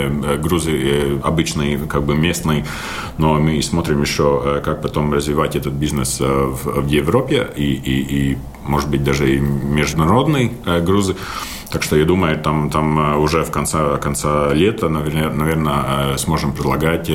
грузы 0.40 1.20
обычные, 1.22 1.78
как 1.78 2.02
бы 2.02 2.16
местные, 2.16 2.64
но 3.18 3.34
мы 3.34 3.62
смотрим 3.62 4.02
еще, 4.02 4.60
как 4.64 4.82
потом 4.82 5.12
развивать 5.12 5.56
этот 5.56 5.74
бизнес 5.74 6.20
в, 6.20 6.82
в 6.82 6.86
Европе 6.86 7.48
и, 7.56 7.72
и, 7.72 8.32
и, 8.32 8.38
может 8.64 8.90
быть, 8.90 9.04
даже 9.04 9.34
и 9.34 9.38
международные 9.38 10.50
грузы. 10.80 11.14
Так 11.70 11.82
что 11.82 11.96
я 11.96 12.04
думаю, 12.04 12.38
там, 12.38 12.70
там 12.70 13.20
уже 13.20 13.44
в 13.44 13.50
конце, 13.50 13.98
конце 13.98 14.54
лета, 14.54 14.88
наверное, 14.88 16.16
сможем 16.16 16.52
предлагать, 16.52 17.10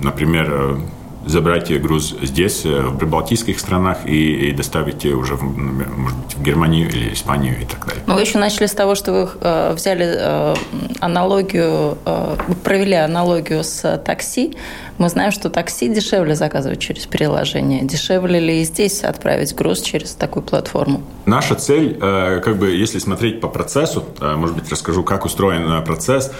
например, 0.00 0.78
забрать 1.26 1.70
груз 1.80 2.14
здесь, 2.22 2.64
э, 2.64 2.80
в 2.82 2.98
прибалтийских 2.98 3.58
странах, 3.60 3.98
и, 4.06 4.48
и 4.48 4.52
доставить 4.52 5.04
уже, 5.06 5.36
в, 5.36 5.42
может 5.42 6.18
быть, 6.18 6.34
в 6.36 6.42
Германию 6.42 6.88
или 6.88 7.12
Испанию 7.12 7.60
и 7.60 7.64
так 7.64 7.86
далее. 7.86 8.02
Вы 8.06 8.20
еще 8.20 8.38
начали 8.38 8.66
с 8.66 8.72
того, 8.72 8.94
что 8.94 9.12
вы 9.12 9.28
э, 9.40 9.72
взяли 9.74 10.06
э, 10.06 10.54
аналогию, 11.00 11.98
э, 12.04 12.36
провели 12.64 12.94
аналогию 12.94 13.64
с 13.64 13.98
такси. 14.04 14.54
Мы 14.98 15.08
знаем, 15.08 15.32
что 15.32 15.50
такси 15.50 15.88
дешевле 15.88 16.34
заказывать 16.34 16.78
через 16.78 17.06
приложение. 17.06 17.82
Дешевле 17.82 18.38
ли 18.38 18.60
и 18.60 18.64
здесь 18.64 19.02
отправить 19.02 19.54
груз 19.54 19.80
через 19.80 20.12
такую 20.12 20.42
платформу? 20.42 21.02
Наша 21.26 21.54
цель, 21.54 21.98
э, 22.00 22.40
как 22.40 22.56
бы, 22.58 22.70
если 22.70 22.98
смотреть 22.98 23.40
по 23.40 23.48
процессу, 23.48 24.04
э, 24.20 24.34
может 24.36 24.56
быть, 24.56 24.70
расскажу, 24.70 25.02
как 25.02 25.24
устроен 25.24 25.82
процесс, 25.84 26.30
э, 26.30 26.32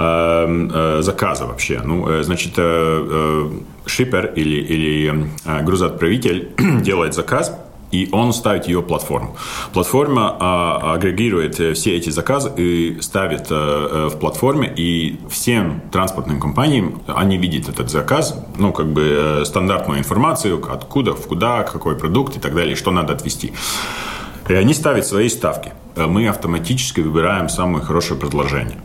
заказа 0.00 1.46
вообще. 1.46 1.82
Ну, 1.84 2.08
э, 2.08 2.22
значит, 2.22 2.54
э, 2.56 3.50
шипер 3.84 4.32
или, 4.34 4.56
или 4.56 5.30
грузоотправитель 5.62 6.48
делает 6.82 7.12
заказ, 7.12 7.52
и 7.92 8.08
он 8.12 8.32
ставит 8.32 8.66
ее 8.68 8.82
платформу. 8.82 9.36
Платформа 9.72 10.36
а, 10.38 10.94
агрегирует 10.94 11.56
все 11.76 11.96
эти 11.96 12.08
заказы 12.10 12.52
и 12.56 13.00
ставит 13.00 13.48
а, 13.50 14.08
в 14.08 14.18
платформе, 14.18 14.72
и 14.76 15.18
всем 15.28 15.82
транспортным 15.90 16.40
компаниям 16.40 17.02
они 17.08 17.36
видят 17.36 17.68
этот 17.68 17.90
заказ, 17.90 18.38
ну, 18.56 18.72
как 18.72 18.86
бы 18.86 19.42
стандартную 19.44 19.98
информацию, 19.98 20.62
откуда, 20.72 21.14
в 21.14 21.26
куда, 21.26 21.64
какой 21.64 21.96
продукт 21.96 22.36
и 22.36 22.40
так 22.40 22.54
далее, 22.54 22.76
что 22.76 22.92
надо 22.92 23.12
отвезти. 23.12 23.52
И 24.48 24.54
они 24.54 24.74
ставят 24.74 25.06
свои 25.06 25.28
ставки. 25.28 25.72
Э, 25.96 26.06
мы 26.06 26.28
автоматически 26.28 27.00
выбираем 27.00 27.48
самое 27.48 27.84
хорошее 27.84 28.18
предложение. 28.18 28.78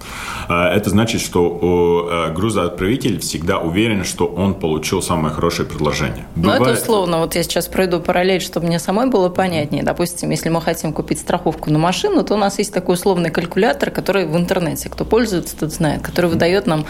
Э, 0.50 0.68
это 0.68 0.90
значит, 0.90 1.22
что 1.22 2.10
э, 2.12 2.34
грузоотправитель 2.34 3.20
всегда 3.20 3.60
уверен, 3.60 4.04
что 4.04 4.26
он 4.26 4.54
получил 4.54 5.02
самое 5.02 5.34
хорошее 5.34 5.68
предложение. 5.68 6.26
Ну, 6.36 6.52
это 6.52 6.72
условно. 6.72 7.20
Вот 7.20 7.36
я 7.36 7.44
сейчас 7.44 7.68
пройду 7.68 8.00
параллель, 8.00 8.42
чтобы 8.42 8.68
мне 8.68 8.80
самой 8.80 9.10
было 9.10 9.30
понятнее. 9.30 9.84
Допустим, 9.84 10.30
если 10.30 10.50
мы 10.50 10.62
хотим 10.62 10.94
купить 10.94 11.20
страховку 11.20 11.72
на 11.72 11.80
машину, 11.80 12.24
то 12.24 12.36
у 12.36 12.38
нас 12.38 12.58
есть 12.60 12.74
такой 12.74 12.96
условный 12.96 13.30
калькулятор, 13.30 13.92
который 13.92 14.26
в 14.26 14.36
интернете, 14.36 14.90
кто 14.90 15.06
пользуется, 15.06 15.58
тот 15.58 15.72
знает, 15.72 16.02
который 16.02 16.30
выдает 16.30 16.68
нам, 16.68 16.86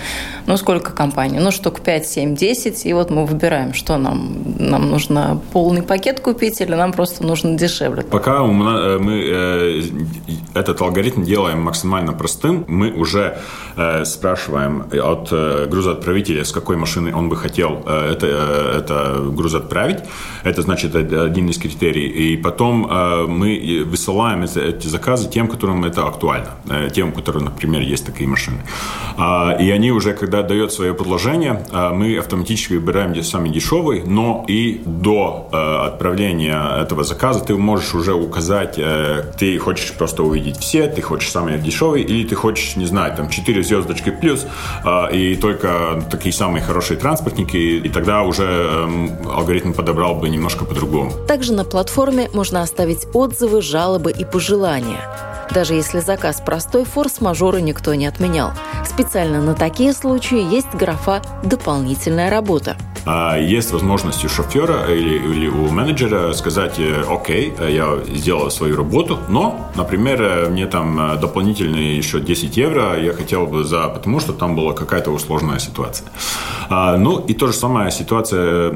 ну, 0.45 0.57
сколько 0.57 0.91
компаний? 0.91 1.39
Ну, 1.39 1.51
штук 1.51 1.81
5, 1.81 2.07
7, 2.07 2.35
10, 2.35 2.85
и 2.85 2.93
вот 2.93 3.09
мы 3.09 3.25
выбираем, 3.25 3.73
что 3.73 3.97
нам, 3.97 4.43
нам 4.59 4.89
нужно 4.89 5.41
полный 5.51 5.81
пакет 5.81 6.19
купить 6.19 6.61
или 6.61 6.75
нам 6.75 6.93
просто 6.93 7.23
нужно 7.23 7.57
дешевле. 7.57 8.03
Пока 8.03 8.43
мы 8.43 9.83
этот 10.53 10.81
алгоритм 10.81 11.23
делаем 11.23 11.61
максимально 11.61 12.13
простым. 12.13 12.65
Мы 12.67 12.91
уже 12.91 13.19
э, 13.19 13.39
спрашиваем 14.05 14.85
от 14.91 15.29
э, 15.31 15.67
грузоотправителя, 15.69 16.43
с 16.43 16.51
какой 16.51 16.77
машины 16.77 17.13
он 17.13 17.29
бы 17.29 17.35
хотел 17.35 17.83
э, 17.85 18.11
это, 18.11 18.27
э, 18.27 18.79
это 18.79 19.31
груз 19.31 19.53
отправить. 19.53 19.99
Это 20.43 20.61
значит 20.61 20.95
один 20.95 21.49
из 21.49 21.57
критерий. 21.57 22.07
И 22.07 22.37
потом 22.37 22.87
э, 22.89 23.25
мы 23.27 23.83
высылаем 23.85 24.43
эти, 24.43 24.87
заказы 24.87 25.29
тем, 25.29 25.47
которым 25.47 25.83
это 25.85 26.07
актуально. 26.07 26.49
Э, 26.69 26.89
тем, 26.93 27.09
у 27.09 27.11
которых, 27.11 27.43
например, 27.43 27.81
есть 27.81 28.05
такие 28.05 28.29
машины. 28.29 28.57
Э, 29.17 29.57
и 29.59 29.71
они 29.71 29.91
уже, 29.91 30.13
когда 30.13 30.41
дают 30.43 30.73
свое 30.73 30.93
предложение, 30.93 31.63
э, 31.71 31.89
мы 31.89 32.17
автоматически 32.17 32.73
выбираем 32.73 33.15
самый 33.23 33.49
дешевый, 33.49 34.03
но 34.05 34.45
и 34.47 34.81
до 34.85 35.49
э, 35.51 35.87
отправления 35.87 36.81
этого 36.81 37.03
заказа 37.03 37.39
ты 37.39 37.55
можешь 37.55 37.95
уже 37.95 38.13
указать, 38.13 38.75
э, 38.77 39.23
ты 39.39 39.57
хочешь 39.57 39.93
просто 39.93 40.23
увидеть 40.23 40.57
все, 40.57 40.87
ты 40.87 41.01
хочешь 41.01 41.31
самый 41.31 41.57
дешевый, 41.57 42.03
или 42.03 42.27
ты 42.27 42.35
хочешь, 42.35 42.75
не 42.75 42.85
знаю, 42.85 43.15
там 43.15 43.29
4 43.35 43.63
звездочки 43.63 44.11
плюс, 44.11 44.45
э, 44.85 45.15
и 45.15 45.35
только 45.35 46.03
такие 46.09 46.33
самые 46.33 46.63
хорошие 46.63 46.97
транспортники, 46.97 47.57
и 47.57 47.89
тогда 47.89 48.23
уже 48.23 48.43
э, 48.43 49.07
алгоритм 49.33 49.73
подобрал 49.73 50.15
бы 50.15 50.29
немножко 50.29 50.65
по-другому. 50.65 51.11
Также 51.27 51.53
на 51.53 51.63
платформе 51.63 52.29
можно 52.33 52.61
оставить 52.61 53.07
отзывы, 53.13 53.61
жалобы 53.61 54.11
и 54.11 54.25
пожелания. 54.25 55.34
Даже 55.51 55.73
если 55.73 55.99
заказ 55.99 56.41
простой, 56.41 56.85
форс-мажоры 56.85 57.61
никто 57.61 57.93
не 57.95 58.05
отменял. 58.05 58.51
Специально 58.85 59.41
на 59.41 59.53
такие 59.53 59.93
случаи 59.93 60.41
есть 60.41 60.73
графа 60.73 61.21
«Дополнительная 61.43 62.29
работа». 62.29 62.77
А 63.07 63.37
есть 63.37 63.71
возможность 63.71 64.25
у 64.25 64.29
шофера 64.29 64.91
или, 64.91 65.17
или 65.17 65.47
у 65.47 65.69
менеджера 65.69 66.33
сказать, 66.33 66.79
э, 66.79 67.03
окей, 67.07 67.53
я 67.59 67.99
сделал 68.07 68.49
свою 68.49 68.75
работу, 68.75 69.19
но, 69.29 69.69
например, 69.75 70.21
э, 70.21 70.49
мне 70.49 70.65
там 70.65 70.99
э, 70.99 71.17
дополнительные 71.17 71.97
еще 71.97 72.19
10 72.19 72.57
евро 72.57 72.99
я 72.99 73.13
хотел 73.13 73.45
бы 73.45 73.63
за, 73.63 73.89
потому 73.89 74.19
что 74.19 74.33
там 74.33 74.55
была 74.55 74.73
какая-то 74.73 75.11
усложная 75.11 75.59
ситуация. 75.59 76.07
А, 76.69 76.97
ну 76.97 77.19
и 77.19 77.35
то 77.35 77.45
же 77.45 77.53
самая 77.53 77.91
ситуация 77.91 78.73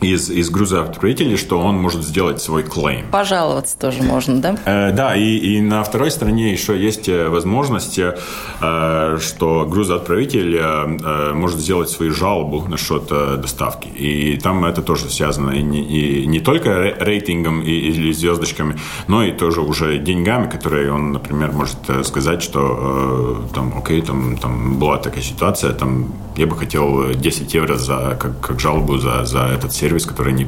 из, 0.00 0.30
из 0.30 0.50
грузоотправителей, 0.50 1.36
что 1.36 1.58
он 1.60 1.76
может 1.76 2.02
сделать 2.04 2.40
свой 2.40 2.62
клейм. 2.62 3.06
Пожаловаться 3.10 3.78
тоже 3.78 4.02
можно, 4.02 4.40
да? 4.40 4.56
Э, 4.64 4.92
да, 4.92 5.16
и, 5.16 5.36
и 5.36 5.60
на 5.60 5.82
второй 5.82 6.10
стороне 6.10 6.52
еще 6.52 6.78
есть 6.78 7.08
э, 7.08 7.28
возможность, 7.28 7.98
э, 7.98 9.18
что 9.20 9.66
грузоотправитель 9.66 10.56
э, 10.56 10.60
э, 10.60 11.32
может 11.34 11.58
сделать 11.58 11.90
свою 11.90 12.12
жалобу 12.12 12.66
насчет 12.68 13.04
э, 13.10 13.36
доставки. 13.36 13.88
И 13.88 14.36
там 14.38 14.64
это 14.64 14.82
тоже 14.82 15.08
связано 15.08 15.50
и 15.50 15.62
не, 15.62 15.82
и 15.82 16.26
не 16.26 16.40
только 16.40 16.94
рейтингом 16.98 17.62
и, 17.62 17.70
или 17.70 18.12
звездочками, 18.12 18.76
но 19.08 19.24
и 19.24 19.32
тоже 19.32 19.60
уже 19.60 19.98
деньгами, 19.98 20.50
которые 20.50 20.92
он, 20.92 21.12
например, 21.12 21.52
может 21.52 21.78
э, 21.88 22.04
сказать, 22.04 22.42
что 22.42 23.46
э, 23.50 23.54
там, 23.54 23.72
окей, 23.78 24.02
там, 24.02 24.36
там 24.36 24.78
была 24.78 24.98
такая 24.98 25.22
ситуация, 25.22 25.72
там 25.72 26.12
я 26.36 26.46
бы 26.46 26.56
хотел 26.56 27.14
10 27.14 27.54
евро 27.54 27.76
за, 27.76 28.16
как, 28.20 28.40
как 28.40 28.60
жалобу 28.60 28.98
за, 28.98 29.24
за 29.24 29.44
этот 29.44 29.72
сервис 29.72 29.83
сервис, 29.84 30.06
который 30.06 30.32
не, 30.32 30.46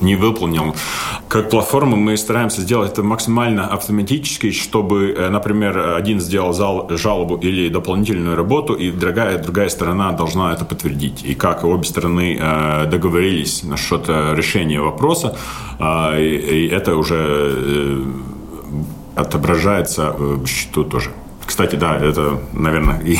не, 0.00 0.16
выполнил. 0.16 0.74
Как 1.28 1.50
платформа 1.50 1.96
мы 1.96 2.16
стараемся 2.16 2.62
сделать 2.62 2.92
это 2.92 3.02
максимально 3.02 3.66
автоматически, 3.66 4.50
чтобы, 4.50 5.14
э, 5.18 5.28
например, 5.30 5.94
один 5.96 6.20
сделал 6.20 6.52
жалобу 6.96 7.36
или 7.36 7.68
дополнительную 7.68 8.36
работу, 8.36 8.74
и 8.74 8.90
другая, 8.90 9.38
другая 9.38 9.68
сторона 9.68 10.12
должна 10.12 10.54
это 10.54 10.64
подтвердить. 10.64 11.22
И 11.24 11.34
как 11.34 11.64
обе 11.64 11.84
стороны 11.84 12.38
э, 12.40 12.86
договорились 12.86 13.62
насчет 13.62 14.08
решения 14.08 14.80
вопроса, 14.80 15.36
и 16.18 16.70
это 16.72 16.96
уже 16.96 18.04
отображается 19.16 20.12
в 20.18 20.46
счету 20.46 20.84
тоже. 20.84 21.10
Кстати, 21.46 21.76
да, 21.76 21.96
это, 21.96 22.40
наверное, 22.52 23.00
и 23.00 23.18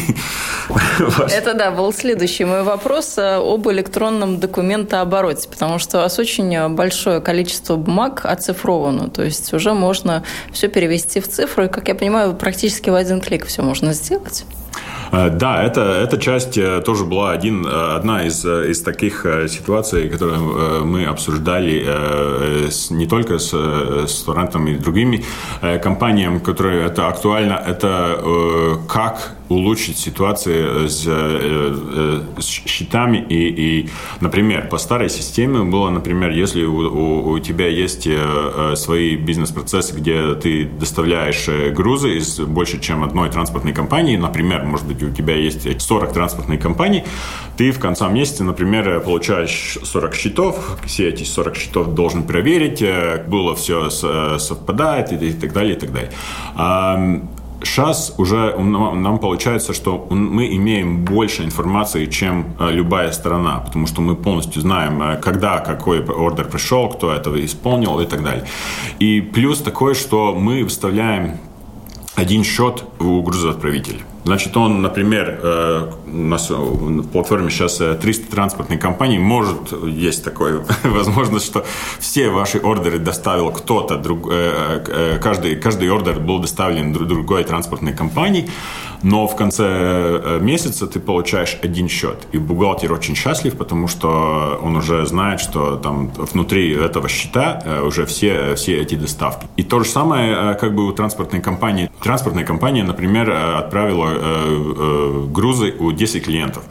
Это, 1.30 1.54
да, 1.54 1.70
был 1.70 1.92
следующий 1.92 2.44
мой 2.44 2.62
вопрос 2.62 3.18
э, 3.18 3.36
об 3.36 3.68
электронном 3.68 4.38
документообороте, 4.38 5.48
потому 5.48 5.78
что 5.78 5.98
у 5.98 6.00
вас 6.02 6.18
очень 6.18 6.68
большое 6.70 7.20
количество 7.20 7.76
бумаг 7.76 8.24
оцифровано, 8.24 9.10
то 9.10 9.22
есть 9.22 9.52
уже 9.52 9.74
можно 9.74 10.22
все 10.52 10.68
перевести 10.68 11.20
в 11.20 11.28
цифру, 11.28 11.64
и, 11.64 11.68
как 11.68 11.88
я 11.88 11.94
понимаю, 11.94 12.34
практически 12.34 12.90
в 12.90 12.94
один 12.94 13.20
клик 13.20 13.46
все 13.46 13.62
можно 13.62 13.92
сделать. 13.92 14.44
Э, 15.12 15.28
да, 15.28 15.62
это, 15.62 15.80
эта 15.80 16.18
часть 16.18 16.56
э, 16.56 16.80
тоже 16.80 17.04
была 17.04 17.32
один, 17.32 17.66
э, 17.66 17.96
одна 17.96 18.26
из, 18.26 18.44
из 18.44 18.80
таких 18.82 19.26
ситуаций, 19.48 20.08
которые 20.08 20.40
мы 20.84 21.04
обсуждали 21.04 22.70
с, 22.70 22.90
не 22.90 23.06
только 23.06 23.38
с, 23.38 23.52
с 23.52 24.22
Торрентом 24.22 24.66
и 24.68 24.76
другими 24.76 25.24
компаниями, 25.82 26.38
которые 26.38 26.86
это 26.86 27.08
актуально, 27.08 27.54
это 27.54 28.78
как 28.88 29.34
улучшить 29.48 29.98
ситуацию 29.98 30.88
с, 30.88 31.02
с 31.02 32.44
счетами. 32.46 33.18
И, 33.28 33.80
и, 33.80 33.90
например, 34.20 34.68
по 34.68 34.78
старой 34.78 35.10
системе 35.10 35.62
было, 35.64 35.90
например, 35.90 36.30
если 36.30 36.64
у, 36.64 36.76
у, 36.76 37.30
у 37.32 37.38
тебя 37.38 37.66
есть 37.66 38.08
свои 38.74 39.16
бизнес-процессы, 39.16 39.94
где 39.94 40.34
ты 40.34 40.64
доставляешь 40.64 41.48
грузы 41.74 42.16
из 42.16 42.40
больше, 42.40 42.80
чем 42.80 43.04
одной 43.04 43.30
транспортной 43.30 43.74
компании, 43.74 44.16
например, 44.16 44.64
может 44.64 44.86
быть, 44.86 45.01
у 45.04 45.10
тебя 45.10 45.36
есть 45.36 45.80
40 45.80 46.12
транспортных 46.12 46.60
компаний, 46.60 47.04
ты 47.56 47.70
в 47.70 47.78
конце 47.78 48.08
месяца, 48.08 48.44
например, 48.44 49.00
получаешь 49.00 49.78
40 49.82 50.14
счетов, 50.14 50.78
все 50.84 51.08
эти 51.08 51.24
40 51.24 51.56
счетов 51.56 51.94
должен 51.94 52.24
проверить, 52.24 52.82
э, 52.82 53.24
было 53.26 53.54
все 53.54 53.90
совпадает 53.90 55.12
и 55.12 55.32
так 55.32 55.52
далее, 55.52 55.76
и 55.76 55.78
так 55.78 55.90
далее. 55.92 56.10
Сейчас 57.64 58.14
уже 58.18 58.56
нам 58.58 59.18
получается, 59.18 59.72
что 59.72 60.06
мы 60.10 60.54
имеем 60.56 61.04
больше 61.04 61.44
информации, 61.44 62.06
чем 62.06 62.56
э, 62.58 62.70
любая 62.72 63.12
сторона, 63.12 63.60
потому 63.60 63.86
что 63.86 64.00
мы 64.00 64.16
полностью 64.16 64.62
знаем, 64.62 65.00
э, 65.00 65.16
когда 65.16 65.58
какой 65.58 66.04
ордер 66.04 66.48
пришел, 66.48 66.88
кто 66.88 67.12
этого 67.12 67.44
исполнил 67.44 68.00
и 68.00 68.06
так 68.06 68.22
далее. 68.24 68.44
И 68.98 69.20
плюс 69.20 69.60
такое, 69.60 69.94
что 69.94 70.34
мы 70.34 70.64
вставляем 70.64 71.38
один 72.16 72.42
счет 72.42 72.84
у 72.98 73.22
грузоотправителя. 73.22 74.00
Значит, 74.24 74.56
он, 74.56 74.82
например, 74.82 75.40
э, 75.42 75.90
у 76.06 76.16
нас 76.16 76.48
в 76.48 77.08
платформе 77.08 77.50
сейчас 77.50 77.78
300 77.78 78.30
транспортных 78.30 78.78
компаний, 78.78 79.18
может, 79.18 79.72
есть 79.84 80.22
такая 80.22 80.64
возможность, 80.84 81.46
что 81.46 81.64
все 81.98 82.30
ваши 82.30 82.58
ордеры 82.58 82.98
доставил 82.98 83.50
кто-то, 83.50 83.96
друг, 83.96 84.28
э, 84.30 84.84
э, 84.86 85.18
каждый, 85.20 85.56
каждый 85.56 85.90
ордер 85.90 86.20
был 86.20 86.38
доставлен 86.38 86.92
другой 86.92 87.42
транспортной 87.42 87.94
компании, 87.94 88.48
но 89.02 89.26
в 89.26 89.34
конце 89.34 90.38
месяца 90.40 90.86
ты 90.86 91.00
получаешь 91.00 91.58
один 91.60 91.88
счет. 91.88 92.18
И 92.30 92.38
бухгалтер 92.38 92.92
очень 92.92 93.16
счастлив, 93.16 93.56
потому 93.56 93.88
что 93.88 94.60
он 94.62 94.76
уже 94.76 95.04
знает, 95.06 95.40
что 95.40 95.76
там 95.76 96.12
внутри 96.16 96.72
этого 96.72 97.08
счета 97.08 97.64
уже 97.84 98.06
все, 98.06 98.54
все 98.54 98.80
эти 98.80 98.94
доставки. 98.94 99.48
И 99.56 99.64
то 99.64 99.80
же 99.80 99.86
самое 99.86 100.54
как 100.54 100.76
бы 100.76 100.86
у 100.86 100.92
транспортной 100.92 101.40
компании. 101.40 101.90
Транспортная 102.00 102.44
компания, 102.44 102.84
например, 102.84 103.28
отправила 103.30 104.11
Э, 104.11 104.11
э, 104.11 104.11
грузы 105.32 105.74
у 105.78 105.92
10 105.92 106.24
клиентов. 106.24 106.62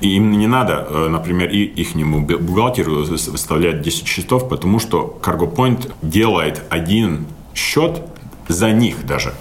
И 0.00 0.16
им 0.16 0.30
не 0.30 0.46
надо, 0.46 0.86
э, 0.88 1.08
например, 1.08 1.50
и 1.50 1.64
их 1.64 1.94
бухгалтеру 2.40 3.04
выставлять 3.04 3.82
10 3.82 4.06
счетов, 4.06 4.48
потому 4.48 4.78
что 4.78 5.18
Cargo 5.22 5.54
Point 5.54 5.92
делает 6.02 6.62
один 6.70 7.26
счет 7.54 8.02
за 8.48 8.72
них 8.72 9.06
даже. 9.06 9.32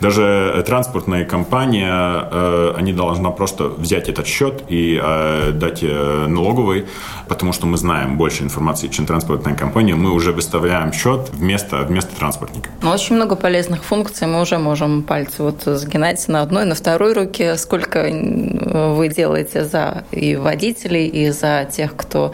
Даже 0.00 0.62
транспортная 0.66 1.24
компания, 1.24 2.28
э, 2.30 2.74
они 2.76 2.92
должна 2.92 3.30
просто 3.30 3.64
взять 3.64 4.08
этот 4.08 4.26
счет 4.26 4.64
и 4.68 5.00
э, 5.02 5.52
дать 5.52 5.82
э, 5.82 6.26
налоговый, 6.28 6.86
потому 7.28 7.52
что 7.52 7.66
мы 7.66 7.76
знаем 7.76 8.16
больше 8.16 8.42
информации, 8.42 8.88
чем 8.88 9.06
транспортная 9.06 9.54
компания. 9.54 9.94
Мы 9.94 10.12
уже 10.12 10.32
выставляем 10.32 10.92
счет 10.92 11.30
вместо, 11.32 11.82
вместо 11.82 12.14
транспортника. 12.16 12.70
Ну, 12.82 12.90
очень 12.90 13.16
много 13.16 13.36
полезных 13.36 13.84
функций. 13.84 14.26
Мы 14.26 14.40
уже 14.40 14.58
можем 14.58 15.02
пальцы 15.02 15.42
вот 15.42 15.62
сгинать 15.64 16.26
на 16.28 16.42
одной, 16.42 16.64
на 16.64 16.74
второй 16.74 17.12
руке. 17.12 17.56
Сколько 17.56 18.04
вы 18.04 19.08
делаете 19.08 19.64
за 19.64 20.04
и 20.10 20.36
водителей, 20.36 21.06
и 21.06 21.30
за 21.30 21.68
тех, 21.70 21.96
кто 21.96 22.32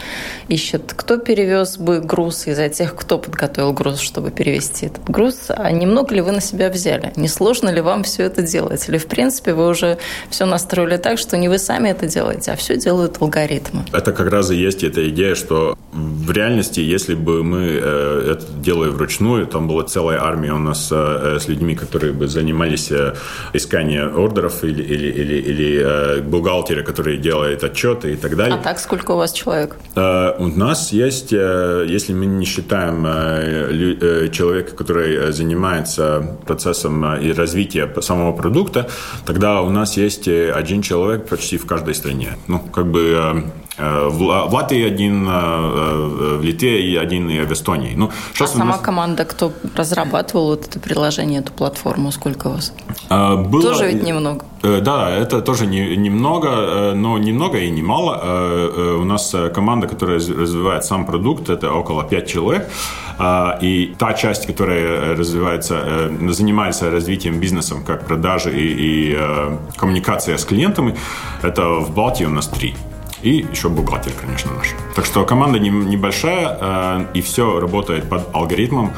ищет, 0.49 0.93
кто 0.97 1.17
перевез 1.17 1.79
бы 1.79 2.01
груз, 2.01 2.47
и 2.47 2.55
за 2.55 2.69
тех, 2.69 2.95
кто 2.95 3.19
подготовил 3.19 3.73
груз, 3.73 4.01
чтобы 4.01 4.31
перевести 4.31 4.87
этот 4.87 5.05
груз. 5.05 5.47
А 5.49 5.71
немного 5.71 6.15
ли 6.15 6.20
ли 6.21 6.27
вы 6.27 6.33
на 6.33 6.41
себя 6.41 6.69
взяли? 6.69 7.13
Не 7.17 7.29
сложно 7.29 7.71
ли 7.71 7.81
вам 7.81 8.03
все 8.03 8.25
это 8.25 8.43
делать? 8.43 8.89
Или, 8.89 8.99
в 8.99 9.07
принципе, 9.07 9.55
вы 9.55 9.69
уже 9.69 9.99
все 10.29 10.47
настроили 10.47 10.97
так, 10.97 11.19
что 11.19 11.37
не 11.37 11.49
вы 11.49 11.59
сами 11.59 11.89
это 11.89 12.07
делаете, 12.07 12.53
а 12.53 12.57
все 12.57 12.77
делают 12.77 13.17
алгоритмы? 13.21 13.85
Это 13.93 14.13
как 14.13 14.31
раз 14.31 14.51
и 14.51 14.57
есть 14.57 14.85
эта 14.85 15.09
идея, 15.09 15.35
что 15.35 15.77
в 15.93 16.31
реальности, 16.31 16.81
если 16.81 17.15
бы 17.15 17.43
мы 17.43 17.81
э, 17.83 18.33
это 18.33 18.47
делали 18.63 18.91
вручную, 18.91 19.47
там 19.47 19.67
была 19.67 19.83
целая 19.83 20.23
армия 20.23 20.53
у 20.53 20.59
нас 20.59 20.89
э, 20.93 21.39
с 21.41 21.49
людьми, 21.49 21.75
которые 21.75 22.13
бы 22.13 22.29
занимались 22.29 22.93
э, 22.93 23.15
исканием 23.55 24.17
ордеров 24.17 24.63
или, 24.63 24.83
или, 24.83 25.07
или, 25.07 25.35
или 25.35 26.21
бухгалтеры, 26.21 26.85
которые 26.85 27.19
делают 27.19 27.65
отчеты 27.65 28.13
и 28.13 28.17
так 28.17 28.37
далее. 28.37 28.59
А 28.61 28.63
так 28.63 28.79
сколько 28.79 29.13
у 29.13 29.17
вас 29.17 29.33
человек? 29.33 29.77
У 29.97 30.47
нас 30.47 30.93
есть, 30.93 31.33
если 31.33 32.13
мы 32.13 32.27
не 32.27 32.45
считаем 32.45 33.03
человека, 34.31 34.77
который 34.77 35.33
занимается 35.33 36.10
процессом 36.47 37.05
э, 37.05 37.23
и 37.23 37.33
развития 37.33 37.89
самого 38.01 38.33
продукта, 38.33 38.87
тогда 39.25 39.61
у 39.63 39.71
нас 39.71 39.97
есть 39.97 40.29
э, 40.29 40.53
один 40.53 40.83
человек 40.83 41.29
почти 41.29 41.59
в 41.59 41.67
каждой 41.67 41.95
стране. 41.95 42.37
Ну, 42.49 42.59
как 42.59 42.87
бы 42.87 43.01
э, 43.01 43.43
в 43.81 44.55
Латвии 44.55 44.85
один, 44.85 45.27
в 45.27 46.43
Литве 46.43 46.83
и 46.83 46.97
один 46.97 47.29
в 47.29 47.53
Эстонии. 47.53 47.95
Ну, 47.97 48.11
сейчас 48.35 48.55
а 48.55 48.59
сама 48.59 48.73
нас... 48.73 48.81
команда, 48.81 49.25
кто 49.25 49.53
разрабатывал 49.75 50.47
вот 50.47 50.67
это 50.67 50.81
приложение, 50.81 51.41
эту 51.41 51.53
платформу, 51.53 52.13
сколько 52.13 52.49
у 52.49 52.51
вас? 52.53 52.73
Было... 53.09 53.63
Тоже 53.63 53.87
ведь 53.87 54.03
немного. 54.03 54.45
Да, 54.63 55.11
это 55.11 55.41
тоже 55.41 55.67
не, 55.67 55.97
немного, 55.97 56.93
но 56.95 57.19
немного 57.19 57.59
и 57.59 57.71
немало. 57.71 58.99
У 59.01 59.05
нас 59.05 59.35
команда, 59.55 59.87
которая 59.87 60.19
развивает 60.19 60.85
сам 60.85 61.07
продукт, 61.07 61.49
это 61.49 61.73
около 61.73 62.05
5 62.05 62.27
человек. 62.27 62.69
И 63.61 63.95
та 63.99 64.15
часть, 64.15 64.47
которая 64.47 65.15
развивается, 65.15 65.75
э, 65.75 66.29
занимается 66.31 66.91
развитием 66.91 67.39
бизнесом, 67.39 67.85
как 67.85 68.07
продажи 68.07 68.51
и, 68.51 69.13
и 69.13 69.17
э, 69.19 69.59
коммуникация 69.77 70.39
с 70.39 70.45
клиентами, 70.45 70.97
это 71.43 71.69
в 71.81 71.95
Балтии 71.95 72.25
у 72.25 72.31
нас 72.31 72.49
три. 72.49 72.75
И 73.23 73.47
еще 73.53 73.69
бухгалтер, 73.69 74.13
конечно, 74.13 74.53
наш. 74.55 74.69
Так 74.95 75.05
что 75.05 75.25
команда 75.25 75.59
небольшая, 75.59 76.59
э, 76.61 77.05
и 77.15 77.21
все 77.21 77.61
работает 77.61 78.09
под 78.09 78.35
алгоритмом 78.35 78.93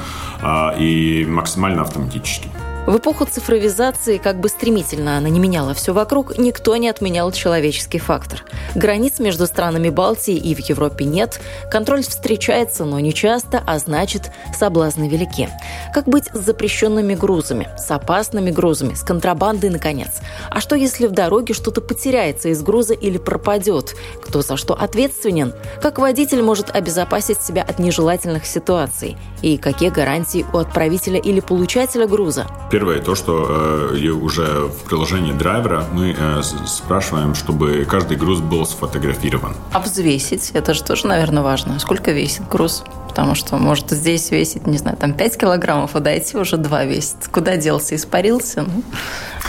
и 0.79 1.25
максимально 1.29 1.83
автоматически. 1.83 2.49
В 2.85 2.97
эпоху 2.97 3.27
цифровизации, 3.27 4.19
как 4.19 4.41
бы 4.41 4.49
стремительно 4.49 5.17
она 5.17 5.29
не 5.29 5.39
меняла 5.39 5.73
все 5.73 5.93
вокруг, 5.93 6.37
никто 6.37 6.75
не 6.75 6.89
отменял 6.89 7.31
человеческий 7.31 8.01
фактор. 8.01 8.43
Границ 8.75 9.21
между 9.21 9.47
странами 9.47 9.89
Балтии 9.89 10.35
и 10.35 10.53
в 10.53 10.59
Европе 10.59 11.05
нет, 11.05 11.41
контроль 11.71 12.03
встречается, 12.03 12.85
но 12.85 12.99
не 12.99 13.15
часто, 13.15 13.63
а 13.65 13.79
значит, 13.79 14.33
соблазны 14.59 15.09
велики. 15.09 15.49
Как 15.95 16.09
быть 16.09 16.25
с 16.35 16.41
запрещенными 16.41 17.15
грузами, 17.15 17.69
с 17.79 17.89
опасными 17.89 18.51
грузами, 18.51 18.95
с 18.95 19.03
контрабандой, 19.05 19.71
наконец? 19.71 20.21
А 20.51 20.61
что, 20.61 20.75
если 20.75 21.07
в 21.07 21.13
дороге 21.13 21.55
что-то 21.55 21.83
потеряется 21.83 22.49
из 22.49 22.63
груза 22.63 22.95
или 22.95 23.17
пропадет? 23.17 23.95
Кто 24.21 24.43
за 24.43 24.57
что 24.57 24.75
ответственен? 24.75 25.55
Как 25.81 26.01
водитель 26.01 26.43
может 26.43 26.75
обезопасить 26.75 27.41
себя 27.43 27.63
от 27.63 27.79
нежелательных 27.79 28.45
ситуаций? 28.45 29.17
И 29.41 29.57
какие 29.57 29.91
гарантии 29.91 30.45
у 30.53 30.59
отправителя 30.59 31.21
или 31.21 31.39
получателя 31.39 32.09
груза? 32.09 32.49
Первое, 32.73 33.03
то, 33.03 33.15
что 33.15 33.91
э, 33.93 34.09
уже 34.09 34.45
в 34.63 34.85
приложении 34.85 35.33
драйвера 35.33 35.85
мы 35.93 36.17
э, 36.19 36.41
спрашиваем, 36.43 37.35
чтобы 37.35 37.87
каждый 37.87 38.17
груз 38.17 38.41
был 38.41 38.65
сфотографирован. 38.65 39.55
А 39.73 39.79
взвесить? 39.79 40.53
Это 40.55 40.73
же 40.73 40.83
тоже, 40.83 41.07
наверное, 41.07 41.43
важно. 41.43 41.79
Сколько 41.79 42.13
весит 42.13 42.49
груз? 42.49 42.83
Потому 43.11 43.35
что 43.35 43.59
может 43.59 43.91
здесь 43.91 44.31
весить, 44.31 44.67
не 44.67 44.79
знаю, 44.79 44.97
там 44.97 45.13
5 45.13 45.37
килограммов, 45.37 45.95
а 45.95 46.01
дойти 46.01 46.39
уже 46.39 46.57
2 46.57 46.85
весит. 46.85 47.17
Куда 47.31 47.59
делся? 47.59 47.95
Испарился? 47.95 48.63
Ну. 48.63 48.83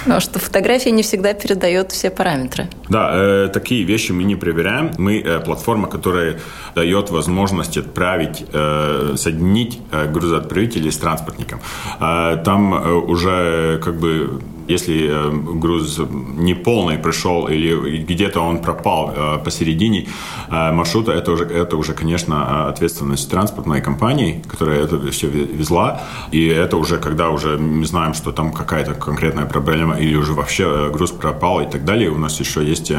Но 0.06 0.19
что 0.19 0.39
фотография 0.39 0.91
не 0.91 1.03
всегда 1.03 1.34
передает 1.34 1.91
все 1.91 2.10
параметры. 2.10 2.67
Да, 2.89 3.12
э, 3.13 3.49
такие 3.53 3.84
вещи 3.84 4.12
мы 4.12 4.23
не 4.23 4.36
проверяем. 4.36 4.91
Мы 4.97 5.19
э, 5.19 5.39
платформа, 5.39 5.88
которая 5.88 6.39
дает 6.75 7.10
возможность 7.10 7.77
отправить, 7.77 8.45
э, 8.53 9.15
соединить 9.17 9.79
э, 9.91 10.12
грузоотправителей 10.12 10.91
с 10.91 10.97
транспортником. 10.97 11.62
Э, 11.99 12.38
там 12.43 12.73
э, 12.73 12.91
уже 12.91 13.79
как 13.84 13.95
бы 13.95 14.41
если 14.67 15.10
э, 15.10 15.32
груз 15.32 15.99
не 16.38 16.54
полный 16.54 16.97
пришел 16.97 17.47
или 17.47 18.04
где-то 18.04 18.41
он 18.41 18.60
пропал 18.60 19.13
э, 19.15 19.38
посередине 19.43 20.08
э, 20.49 20.71
маршрута, 20.71 21.12
это 21.12 21.32
уже, 21.32 21.45
это 21.45 21.78
уже, 21.78 21.93
конечно, 21.93 22.69
ответственность 22.69 23.30
транспортной 23.30 23.82
компании, 23.82 24.41
которая 24.47 24.84
это 24.84 24.99
все 25.12 25.28
везла. 25.28 26.02
И 26.32 26.47
это 26.47 26.78
уже, 26.78 26.97
когда 26.97 27.30
уже 27.30 27.58
мы 27.58 27.86
знаем, 27.86 28.13
что 28.13 28.32
там 28.32 28.54
какая-то 28.54 28.93
конкретная 28.93 29.45
проблема 29.45 29.99
или 29.99 30.15
уже 30.15 30.34
вообще 30.34 30.89
груз 30.91 31.12
пропал 31.12 31.62
и 31.62 31.65
так 31.65 31.86
далее, 31.86 32.10
у 32.10 32.17
нас 32.17 32.39
еще 32.39 32.63
есть 32.65 32.91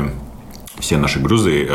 все 0.79 0.99
наши 0.99 1.21
грузы... 1.21 1.69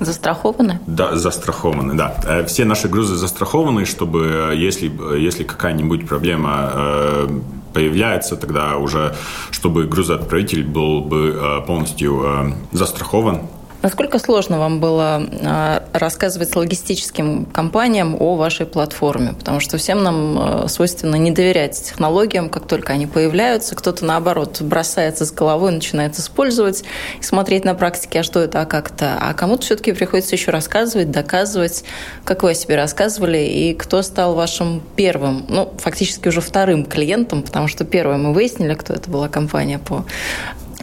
Застрахованы? 0.00 0.80
Да, 0.86 1.16
застрахованы, 1.16 1.94
да. 1.94 2.44
Все 2.46 2.64
наши 2.64 2.88
грузы 2.88 3.16
застрахованы, 3.16 3.84
чтобы 3.84 4.54
если, 4.56 4.90
если 5.18 5.44
какая-нибудь 5.44 6.08
проблема 6.08 7.28
появляется, 7.72 8.36
тогда 8.36 8.76
уже, 8.76 9.14
чтобы 9.50 9.86
грузоотправитель 9.86 10.64
был 10.64 11.02
бы 11.02 11.38
э, 11.40 11.66
полностью 11.66 12.22
э, 12.24 12.52
застрахован 12.72 13.42
Насколько 13.82 14.18
сложно 14.18 14.58
вам 14.58 14.78
было 14.78 15.26
а, 15.42 15.82
рассказывать 15.94 16.54
логистическим 16.54 17.46
компаниям 17.46 18.14
о 18.20 18.36
вашей 18.36 18.66
платформе? 18.66 19.32
Потому 19.32 19.60
что 19.60 19.78
всем 19.78 20.02
нам 20.02 20.38
а, 20.38 20.68
свойственно 20.68 21.16
не 21.16 21.30
доверять 21.30 21.82
технологиям, 21.82 22.50
как 22.50 22.66
только 22.66 22.92
они 22.92 23.06
появляются. 23.06 23.74
Кто-то, 23.74 24.04
наоборот, 24.04 24.60
бросается 24.60 25.24
с 25.24 25.32
головой, 25.32 25.72
начинает 25.72 26.18
использовать 26.18 26.84
и 27.20 27.22
смотреть 27.22 27.64
на 27.64 27.74
практике, 27.74 28.20
а 28.20 28.22
что 28.22 28.40
это, 28.40 28.60
а 28.60 28.66
как 28.66 28.90
это. 28.90 29.16
А 29.18 29.32
кому-то 29.32 29.64
все-таки 29.64 29.92
приходится 29.92 30.34
еще 30.34 30.50
рассказывать, 30.50 31.10
доказывать, 31.10 31.82
как 32.24 32.42
вы 32.42 32.50
о 32.50 32.54
себе 32.54 32.76
рассказывали, 32.76 33.38
и 33.38 33.72
кто 33.72 34.02
стал 34.02 34.34
вашим 34.34 34.82
первым, 34.94 35.46
ну, 35.48 35.72
фактически 35.78 36.28
уже 36.28 36.42
вторым 36.42 36.84
клиентом, 36.84 37.42
потому 37.42 37.66
что 37.66 37.86
первым 37.86 38.24
мы 38.24 38.34
выяснили, 38.34 38.74
кто 38.74 38.92
это 38.92 39.08
была 39.10 39.28
компания 39.28 39.78
по 39.78 40.04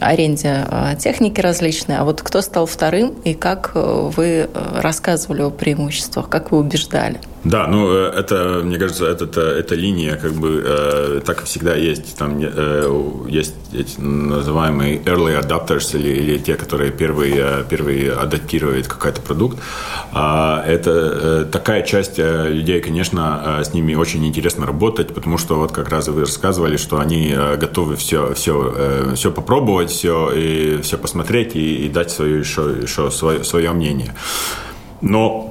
аренде 0.00 0.64
а, 0.68 0.94
техники 0.94 1.40
различные. 1.40 1.98
А 1.98 2.04
вот 2.04 2.22
кто 2.22 2.40
стал 2.40 2.66
вторым 2.66 3.14
и 3.24 3.34
как 3.34 3.72
э, 3.74 4.10
вы 4.16 4.48
э, 4.52 4.80
рассказывали 4.80 5.42
о 5.42 5.50
преимуществах, 5.50 6.28
как 6.28 6.50
вы 6.50 6.58
убеждали? 6.58 7.20
Да, 7.44 7.68
ну 7.68 7.88
э, 7.90 8.12
это, 8.16 8.62
мне 8.64 8.78
кажется, 8.78 9.06
это, 9.06 9.24
это, 9.24 9.40
эта 9.40 9.74
линия 9.76 10.16
как 10.16 10.32
бы 10.32 10.62
э, 10.64 11.20
так 11.24 11.44
всегда 11.44 11.76
есть. 11.76 12.16
Там 12.16 12.38
э, 12.40 13.24
есть 13.28 13.54
эти 13.72 14.00
называемые 14.00 14.98
early 14.98 15.40
adapters 15.40 15.96
или, 15.96 16.08
или 16.08 16.38
те, 16.38 16.54
которые 16.54 16.90
первые, 16.90 17.64
первые 17.68 18.12
адаптируют 18.12 18.88
какой-то 18.88 19.20
продукт. 19.20 19.58
А 20.12 20.64
это 20.66 20.90
э, 20.90 21.44
такая 21.50 21.82
часть 21.82 22.18
людей, 22.18 22.80
конечно, 22.80 23.60
с 23.62 23.72
ними 23.72 23.94
очень 23.94 24.26
интересно 24.26 24.66
работать, 24.66 25.14
потому 25.14 25.38
что 25.38 25.56
вот 25.56 25.70
как 25.70 25.88
раз 25.90 26.08
вы 26.08 26.22
рассказывали, 26.22 26.76
что 26.76 26.98
они 26.98 27.34
готовы 27.60 27.96
все, 27.96 28.34
все, 28.34 29.12
все 29.14 29.30
попробовать, 29.30 29.90
все, 29.90 30.32
и 30.32 30.82
все 30.82 30.98
посмотреть 30.98 31.54
и, 31.54 31.86
и 31.86 31.88
дать 31.88 32.10
свое, 32.10 32.40
еще, 32.40 32.74
еще 32.82 33.10
свое, 33.10 33.44
свое 33.44 33.70
мнение. 33.70 34.14
Но 35.00 35.47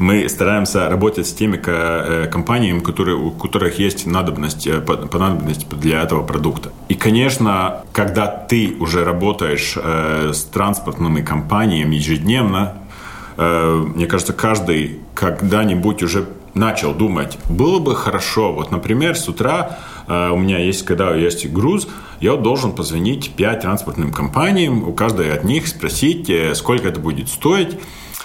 мы 0.00 0.28
стараемся 0.30 0.88
работать 0.88 1.26
с 1.26 1.32
теми 1.32 1.60
э, 1.64 2.26
компаниями, 2.26 2.80
которые, 2.80 3.16
у 3.16 3.30
которых 3.30 3.78
есть 3.78 4.06
надобность, 4.06 4.66
э, 4.66 4.80
понадобность 4.80 5.68
для 5.68 6.02
этого 6.02 6.22
продукта. 6.26 6.72
И, 6.88 6.94
конечно, 6.94 7.82
когда 7.92 8.26
ты 8.26 8.76
уже 8.80 9.04
работаешь 9.04 9.74
э, 9.76 10.30
с 10.32 10.44
транспортными 10.44 11.20
компаниями 11.20 11.96
ежедневно, 11.96 12.74
мне 13.36 14.06
кажется, 14.06 14.34
каждый 14.34 14.98
когда-нибудь 15.14 16.02
уже 16.02 16.26
начал 16.52 16.92
думать, 16.92 17.38
было 17.48 17.78
бы 17.78 17.96
хорошо, 17.96 18.52
вот, 18.52 18.70
например, 18.70 19.16
с 19.16 19.26
утра 19.28 19.78
у 20.08 20.36
меня 20.36 20.58
есть, 20.58 20.84
когда 20.84 21.14
есть 21.14 21.50
груз, 21.50 21.88
я 22.20 22.36
должен 22.36 22.72
позвонить 22.72 23.30
5 23.30 23.60
транспортным 23.62 24.12
компаниям, 24.12 24.86
у 24.86 24.92
каждой 24.92 25.32
от 25.32 25.44
них 25.44 25.68
спросить, 25.68 26.30
сколько 26.54 26.88
это 26.88 27.00
будет 27.00 27.30
стоить, 27.30 27.78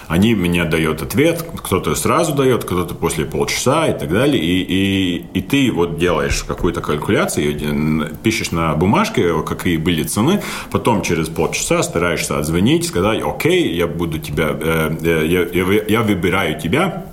они 0.08 0.34
мне 0.34 0.64
дают 0.64 1.02
ответ, 1.02 1.44
кто-то 1.62 1.94
сразу 1.94 2.34
дает, 2.34 2.64
кто-то 2.64 2.94
после 2.94 3.24
полчаса 3.24 3.88
и 3.88 3.98
так 3.98 4.10
далее. 4.10 4.42
И, 4.42 4.62
и, 4.62 5.26
и 5.34 5.40
ты 5.42 5.72
вот 5.72 5.98
делаешь 5.98 6.44
какую-то 6.44 6.80
калькуляцию, 6.80 8.16
пишешь 8.22 8.52
на 8.52 8.74
бумажке, 8.74 9.42
какие 9.42 9.76
были 9.76 10.02
цены, 10.04 10.42
потом 10.70 11.02
через 11.02 11.28
полчаса 11.28 11.82
стараешься 11.82 12.38
отзвонить, 12.38 12.86
сказать, 12.86 13.22
окей, 13.24 13.74
я 13.74 13.86
буду 13.86 14.18
тебя, 14.18 14.50
э, 14.50 14.96
э, 15.02 15.26
я, 15.26 15.46
я, 15.46 15.82
я 15.88 16.02
выбираю 16.02 16.60
тебя, 16.60 17.06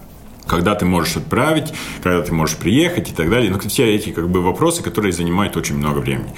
когда 0.48 0.76
ты 0.76 0.86
можешь 0.86 1.16
отправить, 1.16 1.74
когда 2.02 2.22
ты 2.22 2.34
можешь 2.34 2.58
приехать 2.58 3.10
и 3.10 3.14
так 3.14 3.30
далее. 3.30 3.50
Но 3.50 3.60
все 3.60 3.96
эти 3.96 4.10
как 4.10 4.30
бы 4.30 4.42
вопросы, 4.42 4.84
которые 4.84 5.14
занимают 5.14 5.56
очень 5.58 5.78
много 5.78 6.00
времени. 6.00 6.34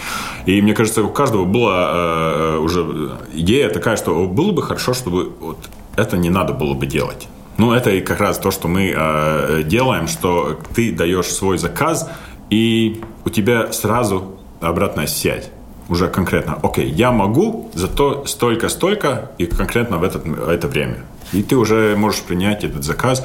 И 0.45 0.61
мне 0.61 0.73
кажется, 0.73 1.03
у 1.03 1.09
каждого 1.09 1.45
была 1.45 1.91
э, 1.93 2.57
уже 2.59 3.17
идея 3.33 3.69
такая, 3.69 3.97
что 3.97 4.25
было 4.27 4.51
бы 4.51 4.61
хорошо, 4.61 4.93
чтобы 4.93 5.31
вот 5.39 5.57
это 5.97 6.17
не 6.17 6.29
надо 6.29 6.53
было 6.53 6.73
бы 6.73 6.85
делать. 6.85 7.27
Ну, 7.57 7.71
это 7.71 7.89
и 7.89 8.01
как 8.01 8.19
раз 8.19 8.37
то, 8.37 8.51
что 8.51 8.67
мы 8.67 8.93
э, 8.95 9.63
делаем, 9.63 10.07
что 10.07 10.59
ты 10.75 10.91
даешь 10.91 11.27
свой 11.27 11.57
заказ, 11.57 12.09
и 12.49 13.01
у 13.23 13.29
тебя 13.29 13.71
сразу 13.71 14.37
обратная 14.59 15.07
связь. 15.07 15.49
Уже 15.87 16.07
конкретно, 16.07 16.57
окей, 16.63 16.89
я 16.89 17.11
могу, 17.11 17.69
зато 17.73 18.25
столько-столько 18.25 19.31
и 19.37 19.45
конкретно 19.45 19.99
в, 19.99 20.03
этот, 20.03 20.25
это 20.25 20.67
время. 20.67 20.97
И 21.31 21.43
ты 21.43 21.55
уже 21.55 21.95
можешь 21.95 22.21
принять 22.21 22.63
этот 22.63 22.83
заказ. 22.83 23.23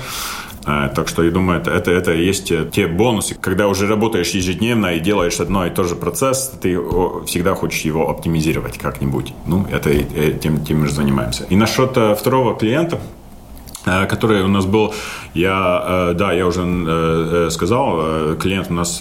Э, 0.67 0.89
так 0.95 1.09
что 1.09 1.23
я 1.23 1.31
думаю, 1.31 1.61
это, 1.61 1.71
это, 1.71 1.91
это 1.91 2.13
есть 2.13 2.53
те 2.71 2.87
бонусы. 2.87 3.35
Когда 3.35 3.69
уже 3.69 3.87
работаешь 3.87 4.31
ежедневно 4.31 4.95
и 4.95 5.01
делаешь 5.01 5.41
одно 5.41 5.67
и 5.67 5.71
то 5.71 5.85
же 5.85 5.97
процесс, 5.97 6.53
ты 6.61 6.79
всегда 7.27 7.55
хочешь 7.55 7.83
его 7.83 8.09
оптимизировать 8.09 8.79
как-нибудь. 8.79 9.35
Ну, 9.47 9.67
это 9.71 9.91
тем, 10.43 10.65
тем 10.65 10.81
мы 10.81 10.87
же 10.87 10.95
занимаемся. 10.95 11.45
И 11.51 11.57
насчет 11.57 11.97
э, 11.97 12.15
второго 12.15 12.57
клиента, 12.57 12.99
Э, 12.99 13.20
который 13.85 14.43
у 14.43 14.49
нас 14.49 14.67
был, 14.67 14.95
я, 15.35 16.11
э, 16.11 16.15
да, 16.15 16.33
я 16.33 16.47
уже 16.47 16.63
э, 16.63 17.49
сказал, 17.51 18.37
клиент 18.37 18.71
у 18.71 18.75
нас 18.75 18.97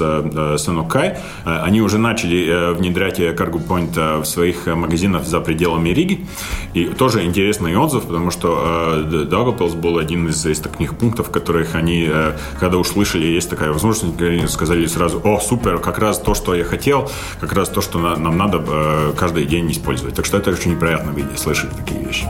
Санукай, 0.58 1.18
они 1.44 1.82
уже 1.82 1.98
начали 1.98 2.74
внедрять 2.74 3.20
Cargo 3.20 3.66
Point 3.66 4.22
в 4.22 4.26
своих 4.26 4.68
магазинах 4.68 5.26
за 5.26 5.40
пределами 5.42 5.90
Риги, 5.90 6.26
и 6.74 6.86
тоже 6.86 7.24
интересный 7.26 7.76
отзыв, 7.76 8.06
потому 8.06 8.32
что 8.32 9.04
Дагопилс 9.30 9.74
был 9.74 9.98
один 9.98 10.28
из, 10.28 10.46
из 10.46 10.60
таких 10.60 10.98
пунктов, 10.98 11.30
которых 11.30 11.76
они, 11.76 12.10
когда 12.60 12.78
услышали, 12.78 13.26
есть 13.26 13.50
такая 13.50 13.72
возможность, 13.72 14.52
сказали 14.52 14.86
сразу, 14.86 15.22
о, 15.24 15.40
супер, 15.40 15.80
как 15.80 16.00
раз 16.00 16.20
то, 16.20 16.34
что 16.34 16.56
я 16.56 16.64
хотел, 16.64 17.10
как 17.40 17.54
раз 17.54 17.70
то, 17.70 17.82
что 17.82 18.00
нам 18.00 18.38
надо 18.38 18.64
каждый 19.18 19.46
день 19.46 19.72
использовать. 19.72 20.16
Так 20.16 20.26
что 20.26 20.38
это 20.38 20.52
очень 20.52 20.78
приятно 20.78 21.12
видеть, 21.12 21.40
слышать 21.40 21.72
такие 21.76 22.04
вещи. 22.04 22.26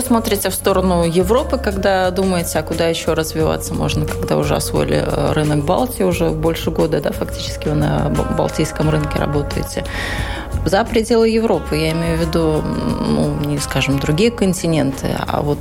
Смотрите 0.00 0.50
в 0.50 0.54
сторону 0.54 1.04
Европы, 1.04 1.58
когда 1.58 2.10
думаете, 2.10 2.58
а 2.58 2.62
куда 2.62 2.88
еще 2.88 3.14
развиваться 3.14 3.74
можно, 3.74 4.06
когда 4.06 4.36
уже 4.36 4.54
освоили 4.54 5.02
э, 5.04 5.32
рынок 5.32 5.64
Балтии, 5.64 6.02
уже 6.02 6.30
больше 6.30 6.70
года, 6.70 7.00
да, 7.00 7.12
фактически 7.12 7.68
вы 7.68 7.74
на 7.74 8.10
балтийском 8.36 8.90
рынке 8.90 9.18
работаете. 9.18 9.84
За 10.64 10.84
пределы 10.84 11.28
Европы, 11.28 11.76
я 11.76 11.92
имею 11.92 12.18
в 12.18 12.20
виду, 12.20 12.62
ну, 12.62 13.34
не 13.46 13.58
скажем, 13.58 13.98
другие 13.98 14.30
континенты, 14.30 15.08
а 15.26 15.40
вот 15.42 15.60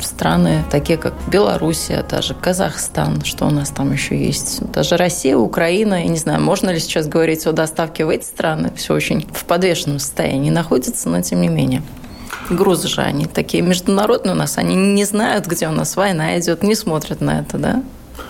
страны, 0.00 0.64
такие 0.70 0.98
как 0.98 1.14
Белоруссия, 1.28 2.04
даже 2.08 2.34
Казахстан, 2.34 3.24
что 3.24 3.46
у 3.46 3.50
нас 3.50 3.70
там 3.70 3.92
еще 3.92 4.16
есть, 4.16 4.62
даже 4.70 4.96
Россия, 4.96 5.36
Украина, 5.36 6.02
я 6.02 6.08
не 6.08 6.18
знаю, 6.18 6.40
можно 6.40 6.70
ли 6.70 6.78
сейчас 6.78 7.08
говорить 7.08 7.46
о 7.46 7.52
доставке 7.52 8.04
в 8.04 8.10
эти 8.10 8.24
страны, 8.24 8.72
все 8.76 8.94
очень 8.94 9.26
в 9.32 9.44
подвешенном 9.44 9.98
состоянии 9.98 10.50
находится, 10.50 11.08
но 11.08 11.20
тем 11.22 11.40
не 11.40 11.48
менее 11.48 11.82
грузы 12.50 12.88
же 12.88 13.00
они 13.00 13.26
такие 13.26 13.62
международные 13.62 14.34
у 14.34 14.36
нас, 14.36 14.58
они 14.58 14.74
не 14.74 15.04
знают, 15.04 15.46
где 15.46 15.68
у 15.68 15.72
нас 15.72 15.96
война 15.96 16.38
идет, 16.38 16.62
не 16.62 16.74
смотрят 16.74 17.20
на 17.20 17.40
это, 17.40 17.58
да? 17.58 17.82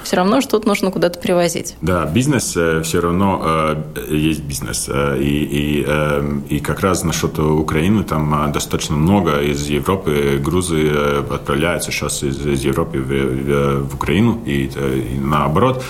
Все 0.03 0.17
равно 0.17 0.41
что-то 0.41 0.67
нужно 0.67 0.91
куда-то 0.91 1.19
привозить. 1.19 1.77
Да, 1.81 2.05
бизнес 2.07 2.57
э, 2.57 2.83
все 2.83 3.01
равно 3.01 3.41
э, 3.45 4.15
есть 4.15 4.43
бизнес. 4.43 4.88
Э, 4.88 5.17
и, 5.19 5.45
и, 5.45 5.85
э, 5.87 6.41
и 6.49 6.61
как 6.61 6.81
раз 6.81 7.05
насчет 7.05 7.38
Украины 7.38 8.03
там 8.03 8.49
э, 8.49 8.53
достаточно 8.53 8.97
много 8.97 9.41
из 9.41 9.67
Европы 9.69 10.41
грузы 10.43 10.91
отправляются 11.31 11.93
сейчас 11.93 12.23
из, 12.23 12.45
из 12.45 12.65
Европы 12.65 12.99
в, 12.99 13.09
в, 13.09 13.91
в 13.91 13.95
Украину 13.95 14.41
и, 14.45 14.65
и 14.65 15.19
наоборот. 15.19 15.85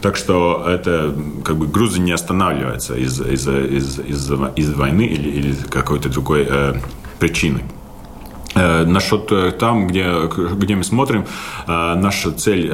Так 0.00 0.16
что 0.16 0.64
это 0.66 1.14
как 1.44 1.56
бы 1.56 1.66
грузы 1.66 2.00
не 2.00 2.12
останавливаются 2.12 2.94
из, 2.94 3.20
из, 3.20 3.46
из, 3.46 3.98
из, 3.98 4.30
из 4.56 4.72
войны 4.72 5.02
или, 5.02 5.28
или 5.28 5.54
какой-то 5.68 6.08
другой 6.08 6.46
э, 6.48 6.74
причины. 7.20 7.62
Э, 8.54 8.84
насчет 8.84 9.30
э, 9.30 9.52
там, 9.52 9.86
где, 9.86 10.12
где 10.54 10.74
мы 10.74 10.82
смотрим, 10.82 11.24
э, 11.66 11.94
наша 11.94 12.32
цель, 12.32 12.70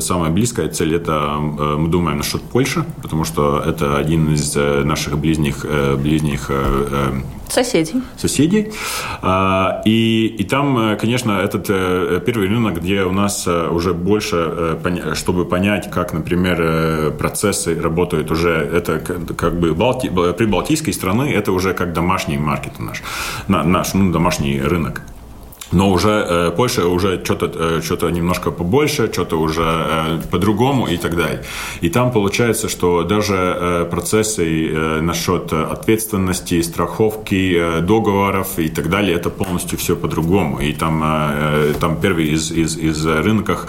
самая 0.00 0.30
близкая 0.30 0.68
цель, 0.68 0.94
это 0.94 1.36
мы 1.38 1.88
думаем 1.88 2.18
насчет 2.18 2.42
Польши, 2.42 2.84
потому 3.02 3.24
что 3.24 3.62
это 3.66 3.96
один 3.96 4.32
из 4.32 4.54
наших 4.56 5.18
ближних, 5.18 5.66
ближних 5.98 6.50
Соседей. 7.48 8.02
Соседей. 8.16 8.72
И, 9.84 10.36
и 10.38 10.44
там, 10.44 10.96
конечно, 10.98 11.32
этот 11.32 11.66
первый 12.24 12.48
рынок, 12.48 12.82
где 12.82 13.04
у 13.04 13.12
нас 13.12 13.46
уже 13.46 13.94
больше, 13.94 14.78
чтобы 15.14 15.44
понять, 15.44 15.90
как, 15.90 16.12
например, 16.12 17.12
процессы 17.12 17.80
работают 17.80 18.30
уже, 18.30 18.50
это 18.50 18.98
как 18.98 19.58
бы 19.60 19.74
Балти, 19.74 20.10
при 20.36 20.46
Балтийской 20.46 20.92
страны, 20.92 21.32
это 21.32 21.52
уже 21.52 21.72
как 21.72 21.92
домашний 21.92 22.38
маркет 22.38 22.80
наш, 22.80 23.02
наш 23.48 23.94
ну, 23.94 24.12
домашний 24.12 24.60
рынок. 24.60 25.02
Но 25.72 25.90
уже 25.90 26.10
э, 26.10 26.50
Польша 26.56 26.86
уже 26.86 27.20
что-то 27.24 27.46
э, 27.46 27.80
что 27.82 28.10
немножко 28.10 28.50
побольше, 28.50 29.10
что-то 29.12 29.36
уже 29.36 29.62
э, 29.62 30.18
по-другому 30.30 30.86
и 30.86 30.96
так 30.96 31.16
далее. 31.16 31.42
И 31.80 31.88
там 31.88 32.12
получается, 32.12 32.68
что 32.68 33.02
даже 33.02 33.34
э, 33.34 33.84
процессы 33.90 34.68
э, 34.68 35.00
насчет 35.00 35.52
ответственности, 35.52 36.62
страховки, 36.62 37.56
э, 37.58 37.80
договоров 37.80 38.58
и 38.58 38.68
так 38.68 38.88
далее, 38.88 39.16
это 39.16 39.30
полностью 39.30 39.78
все 39.78 39.96
по-другому. 39.96 40.60
И 40.60 40.72
там, 40.72 41.02
э, 41.04 41.74
там 41.80 42.00
первый 42.00 42.34
из, 42.34 42.52
из, 42.52 42.76
из 42.76 43.04
рынков, 43.04 43.66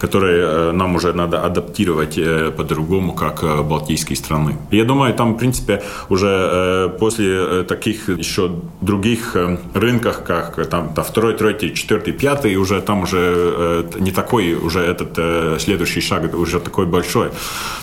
которые 0.00 0.46
э, 0.46 0.72
нам 0.72 0.96
уже 0.96 1.12
надо 1.12 1.44
адаптировать 1.44 2.18
э, 2.18 2.50
по-другому, 2.50 3.12
как 3.12 3.44
э, 3.44 3.62
балтийские 3.62 4.16
страны. 4.16 4.56
Я 4.72 4.84
думаю, 4.84 5.14
там, 5.14 5.34
в 5.34 5.38
принципе, 5.38 5.82
уже 6.08 6.28
э, 6.28 6.88
после 6.98 7.26
э, 7.26 7.64
таких 7.68 8.08
еще 8.08 8.50
других 8.80 9.36
э, 9.36 9.58
рынках, 9.74 10.24
как 10.24 10.68
там, 10.68 10.90
да, 10.94 11.02
второй 11.02 11.35
третий, 11.36 11.74
четвертый, 11.74 12.12
пятый, 12.12 12.56
уже 12.56 12.80
там 12.80 13.02
уже 13.02 13.18
э, 13.18 13.84
не 13.98 14.10
такой, 14.10 14.54
уже 14.54 14.80
этот 14.80 15.14
э, 15.16 15.58
следующий 15.60 16.00
шаг 16.00 16.34
уже 16.34 16.60
такой 16.60 16.86
большой. 16.86 17.30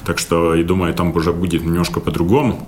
Так 0.05 0.19
что, 0.19 0.55
я 0.55 0.63
думаю, 0.63 0.93
там 0.93 1.15
уже 1.15 1.31
будет 1.31 1.63
немножко 1.63 1.99
по-другому. 1.99 2.67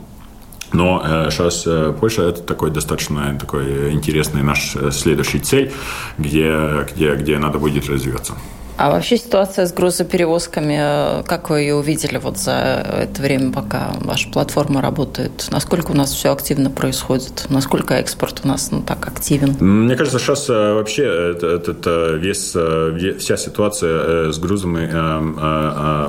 Но 0.74 1.02
э, 1.06 1.30
сейчас 1.32 1.64
э, 1.68 1.94
Польша 2.00 2.24
это 2.24 2.42
такой 2.42 2.72
достаточно 2.72 3.38
такой 3.40 3.94
интересный 3.94 4.44
наш 4.44 4.76
э, 4.76 4.92
следующий 4.92 5.40
цель, 5.40 5.72
где, 6.18 6.86
где, 6.92 7.16
где 7.16 7.40
надо 7.40 7.60
будет 7.60 7.90
развиваться. 7.90 8.34
А 8.78 8.92
вообще 8.92 9.18
ситуация 9.18 9.68
с 9.68 9.74
грузоперевозками, 9.74 11.24
как 11.24 11.50
вы 11.50 11.62
ее 11.62 11.76
увидели 11.76 12.18
вот 12.18 12.38
за 12.38 12.52
это 12.52 13.22
время, 13.22 13.52
пока 13.54 13.94
ваша 14.02 14.30
платформа 14.30 14.82
работает? 14.82 15.48
Насколько 15.50 15.92
у 15.92 15.94
нас 15.94 16.12
все 16.12 16.34
активно 16.34 16.70
происходит? 16.70 17.46
Насколько 17.50 17.94
экспорт 17.96 18.42
у 18.44 18.48
нас 18.48 18.72
ну, 18.72 18.82
так 18.82 19.08
активен? 19.08 19.56
Мне 19.60 19.96
кажется, 19.96 20.20
сейчас 20.20 20.50
э, 20.50 20.74
вообще 20.74 21.04
этот 21.04 21.88
э, 21.88 22.18
весь, 22.18 22.52
э, 22.54 23.16
вся 23.18 23.38
ситуация 23.38 24.32
с 24.34 24.40
грузами 24.40 24.86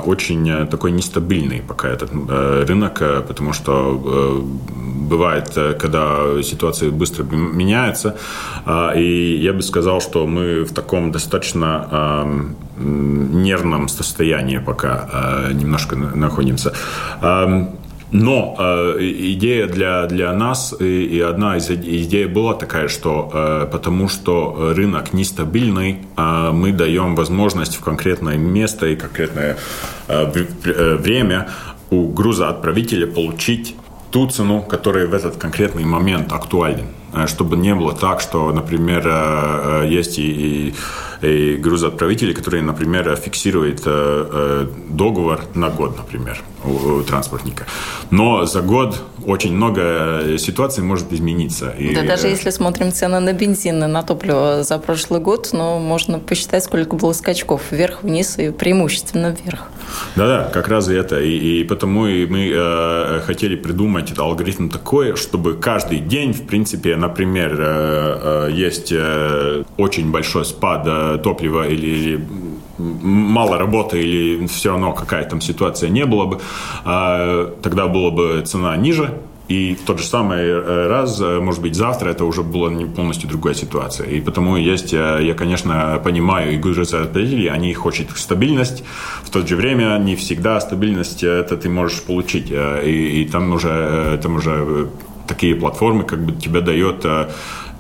очень 0.07 0.67
такой 0.69 0.91
нестабильный 0.91 1.63
пока 1.67 1.89
этот 1.89 2.11
рынок, 2.69 3.03
потому 3.27 3.53
что 3.53 4.45
бывает, 5.09 5.57
когда 5.79 6.43
ситуация 6.43 6.91
быстро 6.91 7.25
меняется. 7.25 8.17
И 8.97 9.39
я 9.41 9.53
бы 9.53 9.63
сказал, 9.63 10.01
что 10.01 10.27
мы 10.27 10.65
в 10.65 10.73
таком 10.73 11.13
достаточно 11.13 12.56
нервном 12.79 13.89
состоянии 13.89 14.59
пока 14.59 15.09
э, 15.13 15.53
немножко 15.53 15.97
находимся. 15.97 16.73
Но 18.13 18.57
э, 18.59 18.99
идея 19.01 19.67
для, 19.67 20.07
для 20.07 20.33
нас, 20.33 20.75
и, 20.79 21.07
и 21.07 21.21
одна 21.21 21.57
из 21.57 21.69
идей 21.71 22.27
была 22.27 22.55
такая, 22.55 22.87
что 22.87 23.31
э, 23.35 23.67
потому 23.71 24.09
что 24.09 24.73
рынок 24.77 25.13
нестабильный, 25.13 25.99
э, 26.17 26.51
мы 26.53 26.73
даем 26.73 27.17
возможность 27.17 27.77
в 27.77 27.81
конкретное 27.81 28.37
место 28.37 28.87
и 28.87 28.97
конкретное 28.97 29.57
э, 30.07 30.97
время 30.97 31.49
у 31.91 32.07
грузоотправителя 32.09 33.09
получить 33.09 33.75
ту 34.13 34.29
цену, 34.29 34.63
которая 34.63 35.09
в 35.09 35.15
этот 35.15 35.37
конкретный 35.37 35.85
момент 35.85 36.33
актуален. 36.33 36.87
Чтобы 37.27 37.57
не 37.57 37.75
было 37.75 37.93
так, 37.93 38.21
что, 38.21 38.53
например, 38.53 39.85
есть 39.85 40.19
и, 40.19 40.69
и 40.71 40.75
и 41.27 41.57
грузоотправители, 41.57 42.33
которые, 42.33 42.63
например, 42.63 43.17
фиксируют 43.17 43.83
э, 43.85 43.91
э, 43.91 44.67
договор 44.91 45.41
на 45.55 45.71
год, 45.71 45.97
например, 45.97 46.43
у 46.65 47.03
транспортника. 47.03 47.67
Но 48.11 48.45
за 48.47 48.63
год 48.63 49.03
очень 49.27 49.55
много 49.55 50.39
ситуаций 50.39 50.83
может 50.85 51.13
измениться. 51.13 51.71
И... 51.71 51.95
Да, 51.95 52.03
даже 52.03 52.29
если 52.29 52.51
смотрим 52.51 52.93
цены 52.93 53.21
на 53.21 53.33
бензин 53.33 53.83
и 53.85 53.87
на 53.87 54.03
топливо 54.03 54.63
за 54.63 54.79
прошлый 54.79 55.21
год, 55.21 55.51
ну, 55.53 55.79
можно 55.79 56.19
посчитать, 56.19 56.65
сколько 56.65 56.97
было 56.97 57.13
скачков 57.13 57.63
вверх-вниз 57.71 58.39
и 58.39 58.51
преимущественно 58.51 59.35
вверх. 59.41 59.69
Да-да, 60.17 60.49
как 60.53 60.69
раз 60.69 60.89
это. 60.89 61.21
И, 61.21 61.61
и 61.61 61.65
потому 61.65 62.07
и 62.07 62.27
мы 62.27 62.51
э, 62.53 63.21
хотели 63.27 63.57
придумать 63.57 64.07
этот 64.07 64.21
алгоритм 64.21 64.69
такой, 64.69 65.17
чтобы 65.17 65.55
каждый 65.55 65.99
день, 65.99 66.33
в 66.33 66.47
принципе, 66.47 66.97
например, 66.97 67.57
э, 67.59 68.49
э, 68.49 68.53
есть 68.53 68.93
э, 68.93 69.65
очень 69.77 70.11
большой 70.11 70.45
спад 70.45 70.83
э, 70.87 71.16
топлива 71.19 71.69
или, 71.69 71.87
или 71.87 72.29
мало 72.79 73.59
работы 73.59 74.01
или 74.01 74.47
все 74.47 74.71
равно 74.71 74.93
какая 74.93 75.25
там 75.25 75.41
ситуация 75.41 75.89
не 75.91 76.05
было 76.05 76.27
бы, 76.27 76.41
э, 76.85 77.53
тогда 77.63 77.87
была 77.87 78.11
бы 78.11 78.43
цена 78.45 78.77
ниже, 78.77 79.11
и 79.49 79.77
в 79.77 79.85
тот 79.85 80.01
же 80.01 80.05
самый 80.05 80.41
э, 80.41 80.87
раз, 80.89 81.21
э, 81.21 81.39
может 81.41 81.63
быть, 81.63 81.77
завтра 81.77 82.11
это 82.11 82.25
уже 82.25 82.43
была 82.43 82.69
не 82.69 82.85
полностью 82.85 83.29
другая 83.29 83.55
ситуация. 83.55 84.09
И 84.09 84.21
потому 84.21 84.57
есть, 84.57 84.93
э, 84.93 85.21
я, 85.23 85.35
конечно, 85.35 86.01
понимаю, 86.03 86.55
и 86.55 86.57
грузоотправители, 86.57 87.47
они 87.47 87.73
хотят 87.75 88.11
стабильность, 88.17 88.83
в 89.23 89.31
то 89.31 89.47
же 89.47 89.55
время 89.57 89.97
не 89.99 90.17
всегда 90.17 90.61
стабильность 90.61 91.23
это 91.23 91.57
ты 91.57 91.69
можешь 91.69 92.03
получить. 92.03 92.51
И, 92.51 93.23
и 93.23 93.29
там 93.29 93.53
уже, 93.53 94.19
там 94.21 94.37
уже 94.37 94.89
такие 95.29 95.55
платформы 95.55 96.03
как 96.03 96.25
бы 96.25 96.33
тебе 96.33 96.61
дает 96.61 97.07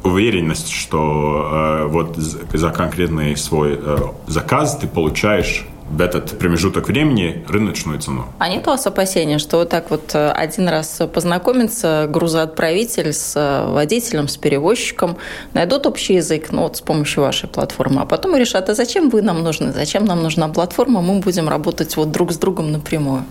уверенность, 0.06 0.70
что 0.70 1.88
вот 1.90 2.16
за 2.16 2.70
конкретный 2.70 3.36
свой 3.36 3.78
заказ 4.26 4.78
ты 4.80 4.86
получаешь 4.86 5.66
в 5.88 6.00
этот 6.00 6.38
промежуток 6.38 6.88
времени 6.88 7.44
рыночную 7.48 8.00
цену. 8.00 8.26
А 8.38 8.48
нет 8.48 8.66
у 8.66 8.70
вас 8.70 8.86
опасения, 8.86 9.38
что 9.38 9.58
вот 9.58 9.68
так 9.68 9.90
вот 9.90 10.14
э, 10.14 10.30
один 10.30 10.68
раз 10.68 11.00
познакомится 11.12 12.08
грузоотправитель 12.10 13.12
с 13.12 13.34
э, 13.36 13.70
водителем, 13.70 14.26
с 14.26 14.36
перевозчиком, 14.36 15.16
найдут 15.52 15.86
общий 15.86 16.14
язык, 16.14 16.50
ну 16.50 16.62
вот 16.62 16.76
с 16.76 16.80
помощью 16.80 17.22
вашей 17.22 17.48
платформы, 17.48 18.02
а 18.02 18.04
потом 18.04 18.34
решат, 18.34 18.68
а 18.68 18.74
зачем 18.74 19.10
вы 19.10 19.22
нам 19.22 19.44
нужны, 19.44 19.72
зачем 19.72 20.04
нам 20.04 20.22
нужна 20.22 20.48
платформа, 20.48 21.00
мы 21.02 21.20
будем 21.20 21.48
работать 21.48 21.96
вот 21.96 22.10
друг 22.10 22.32
с 22.32 22.36
другом 22.36 22.72
напрямую. 22.72 23.24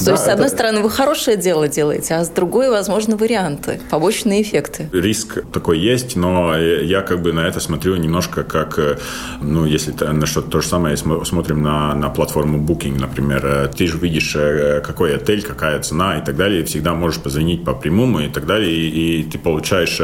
То 0.00 0.06
да, 0.06 0.12
есть, 0.12 0.24
с 0.24 0.28
одной 0.28 0.46
это... 0.46 0.56
стороны, 0.56 0.80
вы 0.80 0.90
хорошее 0.90 1.36
дело 1.36 1.68
делаете, 1.68 2.14
а 2.14 2.24
с 2.24 2.28
другой, 2.30 2.70
возможно, 2.70 3.16
варианты, 3.16 3.80
побочные 3.90 4.42
эффекты. 4.42 4.88
Риск 4.92 5.44
такой 5.52 5.78
есть, 5.78 6.16
но 6.16 6.56
я 6.56 7.02
как 7.02 7.22
бы 7.22 7.32
на 7.32 7.40
это 7.40 7.60
смотрю 7.60 7.96
немножко 7.96 8.42
как, 8.42 8.78
э, 8.78 8.98
ну, 9.40 9.66
если 9.66 9.92
на 10.04 10.26
что-то 10.26 10.50
то 10.50 10.60
же 10.60 10.68
самое 10.68 10.96
смотрим 10.96 11.62
на, 11.62 11.94
на 11.94 12.08
платформу 12.08 12.58
Booking, 12.58 12.98
например, 12.98 13.44
э, 13.44 13.68
ты 13.68 13.86
же 13.86 13.98
видишь, 13.98 14.34
э, 14.36 14.80
какой 14.80 15.14
отель, 15.14 15.42
какая 15.42 15.80
цена 15.80 16.18
и 16.18 16.24
так 16.24 16.36
далее, 16.36 16.62
и 16.62 16.64
всегда 16.64 16.94
можешь 16.94 17.20
позвонить 17.20 17.64
по 17.64 17.74
прямому 17.74 18.20
и 18.20 18.28
так 18.28 18.46
далее, 18.46 18.72
и, 18.72 19.20
и 19.20 19.24
ты 19.24 19.38
получаешь 19.38 20.00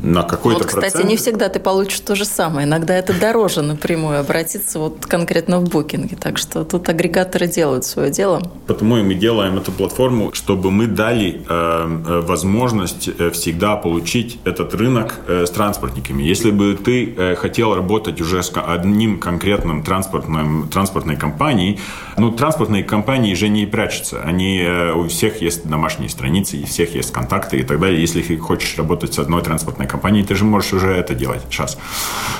на 0.00 0.22
какой-то 0.22 0.60
вот, 0.60 0.68
кстати, 0.68 0.92
процент. 0.92 1.10
не 1.10 1.16
всегда 1.16 1.48
ты 1.48 1.58
получишь 1.60 2.00
то 2.00 2.14
же 2.14 2.24
самое. 2.24 2.66
Иногда 2.66 2.94
это 2.94 3.18
дороже 3.18 3.62
напрямую 3.62 4.20
обратиться 4.20 4.78
вот 4.78 5.06
конкретно 5.06 5.58
в 5.58 5.68
букинге. 5.68 6.16
Так 6.16 6.38
что 6.38 6.64
тут 6.64 6.88
агрегаторы 6.88 7.46
делают 7.46 7.84
свое 7.84 8.10
дело. 8.10 8.40
Потому 8.66 8.98
и 8.98 9.02
мы 9.02 9.14
делаем 9.14 9.56
эту 9.58 9.72
платформу, 9.72 10.32
чтобы 10.32 10.70
мы 10.70 10.86
дали 10.86 11.42
э, 11.48 12.02
э 12.06 12.20
возможность 12.28 13.08
э, 13.18 13.30
всегда 13.30 13.76
получить 13.76 14.38
этот 14.44 14.74
рынок 14.74 15.20
э, 15.26 15.46
с 15.46 15.50
транспортниками. 15.50 16.22
Если 16.22 16.50
бы 16.50 16.76
ты 16.76 17.14
э, 17.16 17.34
хотел 17.34 17.74
работать 17.74 18.20
уже 18.20 18.42
с 18.42 18.52
одним 18.54 19.18
конкретным 19.18 19.82
транспортным, 19.82 20.68
транспортной 20.68 21.16
компанией, 21.16 21.80
ну, 22.16 22.30
транспортные 22.30 22.84
компании 22.84 23.34
же 23.34 23.48
не 23.48 23.66
прячутся. 23.66 24.20
Они, 24.22 24.60
э, 24.60 24.92
у 24.92 25.08
всех 25.08 25.42
есть 25.42 25.68
домашние 25.68 26.08
страницы, 26.08 26.60
у 26.62 26.66
всех 26.66 26.94
есть 26.94 27.12
контакты 27.12 27.58
и 27.58 27.62
так 27.62 27.80
далее. 27.80 28.00
Если 28.00 28.22
ты 28.22 28.36
хочешь 28.36 28.76
работать 28.78 29.14
с 29.14 29.18
одной 29.18 29.42
транспортной 29.42 29.87
компании, 29.88 30.22
ты 30.22 30.34
же 30.34 30.44
можешь 30.44 30.72
уже 30.72 30.88
это 30.88 31.14
делать 31.14 31.42
сейчас. 31.50 31.78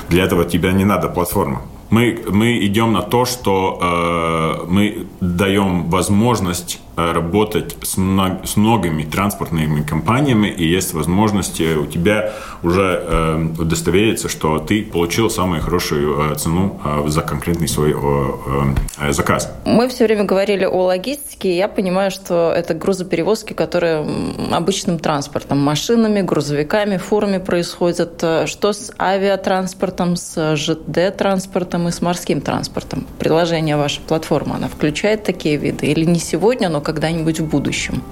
Для 0.08 0.24
этого 0.24 0.44
тебе 0.44 0.72
не 0.72 0.84
надо 0.84 1.08
платформа. 1.08 1.62
Мы, 1.90 2.18
мы 2.30 2.66
идем 2.66 2.92
на 2.92 3.02
то, 3.02 3.24
что 3.24 3.78
э, 3.80 4.70
мы 4.70 5.06
даем 5.20 5.90
возможность 5.90 6.80
работать 6.98 7.76
с, 7.82 7.96
мног, 7.96 8.44
с 8.44 8.56
многими 8.56 9.04
транспортными 9.04 9.82
компаниями, 9.82 10.48
и 10.48 10.66
есть 10.66 10.94
возможность 10.94 11.60
у 11.60 11.86
тебя 11.86 12.32
уже 12.62 13.02
э, 13.02 13.46
удостовериться, 13.58 14.28
что 14.28 14.58
ты 14.58 14.82
получил 14.82 15.30
самую 15.30 15.62
хорошую 15.62 16.32
э, 16.32 16.34
цену 16.34 16.80
э, 16.84 17.08
за 17.08 17.22
конкретный 17.22 17.68
свой 17.68 17.94
э, 17.94 19.12
заказ. 19.12 19.52
Мы 19.64 19.88
все 19.88 20.04
время 20.04 20.24
говорили 20.24 20.64
о 20.64 20.84
логистике, 20.84 21.50
и 21.50 21.56
я 21.56 21.68
понимаю, 21.68 22.10
что 22.10 22.52
это 22.54 22.74
грузоперевозки, 22.74 23.52
которые 23.52 24.06
обычным 24.52 24.98
транспортом, 24.98 25.58
машинами, 25.58 26.22
грузовиками, 26.22 26.96
фурами 26.96 27.38
происходят. 27.38 28.24
Что 28.46 28.72
с 28.72 28.92
авиатранспортом, 28.98 30.16
с 30.16 30.56
ЖД-транспортом 30.56 31.88
и 31.88 31.90
с 31.92 32.02
морским 32.02 32.40
транспортом? 32.40 33.06
Приложение 33.18 33.76
вашей 33.76 34.00
платформы, 34.00 34.56
она 34.56 34.68
включает 34.68 35.24
такие 35.24 35.56
виды? 35.56 35.86
Или 35.86 36.04
не 36.04 36.18
сегодня, 36.18 36.68
но 36.68 36.80
когда-нибудь 36.88 37.40
в 37.40 37.44
будущем? 37.44 38.02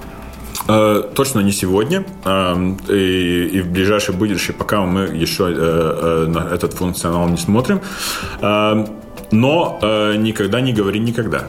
Э, 0.67 1.03
точно 1.15 1.39
не 1.39 1.51
сегодня. 1.51 2.03
Э, 2.25 2.55
и, 2.89 3.61
в 3.61 3.71
ближайшее 3.71 4.15
будущее, 4.15 4.53
пока 4.53 4.81
мы 4.81 5.01
еще 5.23 5.43
э, 5.49 6.25
на 6.27 6.53
этот 6.53 6.73
функционал 6.73 7.27
не 7.29 7.37
смотрим. 7.37 7.81
Но 9.31 9.79
никогда 10.17 10.61
не 10.61 10.73
говори 10.73 10.99
никогда 10.99 11.47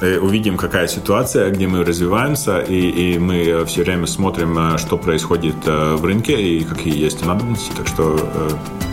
увидим, 0.00 0.56
какая 0.56 0.88
ситуация, 0.88 1.50
где 1.50 1.68
мы 1.68 1.84
развиваемся, 1.84 2.58
и, 2.58 3.14
и 3.14 3.18
мы 3.18 3.64
все 3.66 3.84
время 3.84 4.06
смотрим, 4.06 4.76
что 4.76 4.98
происходит 4.98 5.54
в 5.64 6.04
рынке 6.04 6.32
и 6.32 6.64
какие 6.64 7.04
есть 7.04 7.24
надобности. 7.24 7.70
Так 7.76 7.86
что, 7.86 8.18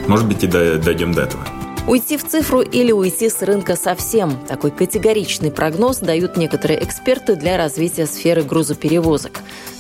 может 0.08 0.28
быть, 0.28 0.44
и 0.44 0.48
дойдем 0.48 1.12
до 1.14 1.22
этого. 1.22 1.44
Уйти 1.90 2.18
в 2.18 2.24
цифру 2.24 2.62
или 2.62 2.92
уйти 2.92 3.30
с 3.30 3.42
рынка 3.42 3.76
совсем. 3.76 4.38
Такой 4.48 4.70
категоричный 4.70 5.50
прогноз 5.50 5.98
дают 5.98 6.38
некоторые 6.38 6.84
эксперты 6.84 7.36
для 7.36 7.58
развития 7.58 8.06
сферы 8.06 8.44
грузоперевозок. 8.44 9.40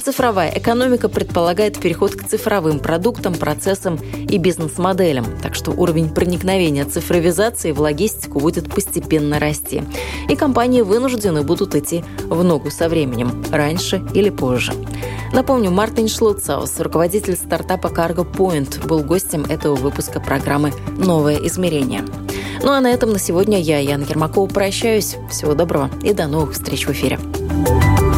Цифровая 0.10 0.52
экономика 0.56 1.08
предполагает 1.08 1.80
переход 1.80 2.16
к 2.16 2.28
цифровым 2.28 2.80
продуктам, 2.80 3.36
процессам 3.36 3.98
и 3.98 4.40
бизнес-моделям, 4.40 5.24
так 5.40 5.54
что 5.54 5.70
уровень 5.70 6.10
проникновения 6.10 6.84
цифровизации 6.84 7.72
в 7.72 7.80
логистику 7.80 8.40
будет 8.40 8.74
постепенно 8.74 9.38
расти. 9.38 9.84
И 10.28 10.36
компании 10.36 10.82
вынуждены 10.82 11.44
будут 11.44 11.76
идти 11.76 12.04
в 12.24 12.44
ногу 12.44 12.72
со 12.72 12.90
временем, 12.90 13.46
раньше 13.52 14.04
или 14.16 14.32
позже. 14.32 14.74
Напомню, 15.32 15.70
Мартин 15.70 16.08
Шлуцаус, 16.08 16.80
руководитель 16.80 17.36
стартапа 17.36 17.90
Cargo 17.90 18.28
Point, 18.28 18.88
был 18.88 19.04
гостем 19.04 19.46
этого 19.48 19.76
выпуска 19.76 20.20
программы 20.20 20.74
«Новое 20.98 21.38
измерение». 21.46 22.04
Ну 22.64 22.72
а 22.72 22.82
на 22.82 22.90
этом 22.90 23.12
на 23.12 23.20
сегодня 23.20 23.62
я, 23.62 23.78
Яна 23.78 24.06
Ермакова, 24.06 24.48
прощаюсь. 24.48 25.18
Всего 25.30 25.54
доброго 25.54 25.92
и 26.02 26.14
до 26.14 26.26
новых 26.26 26.54
встреч 26.54 26.88
в 26.88 26.92
эфире. 26.94 27.20
thank 27.60 28.00
you 28.00 28.09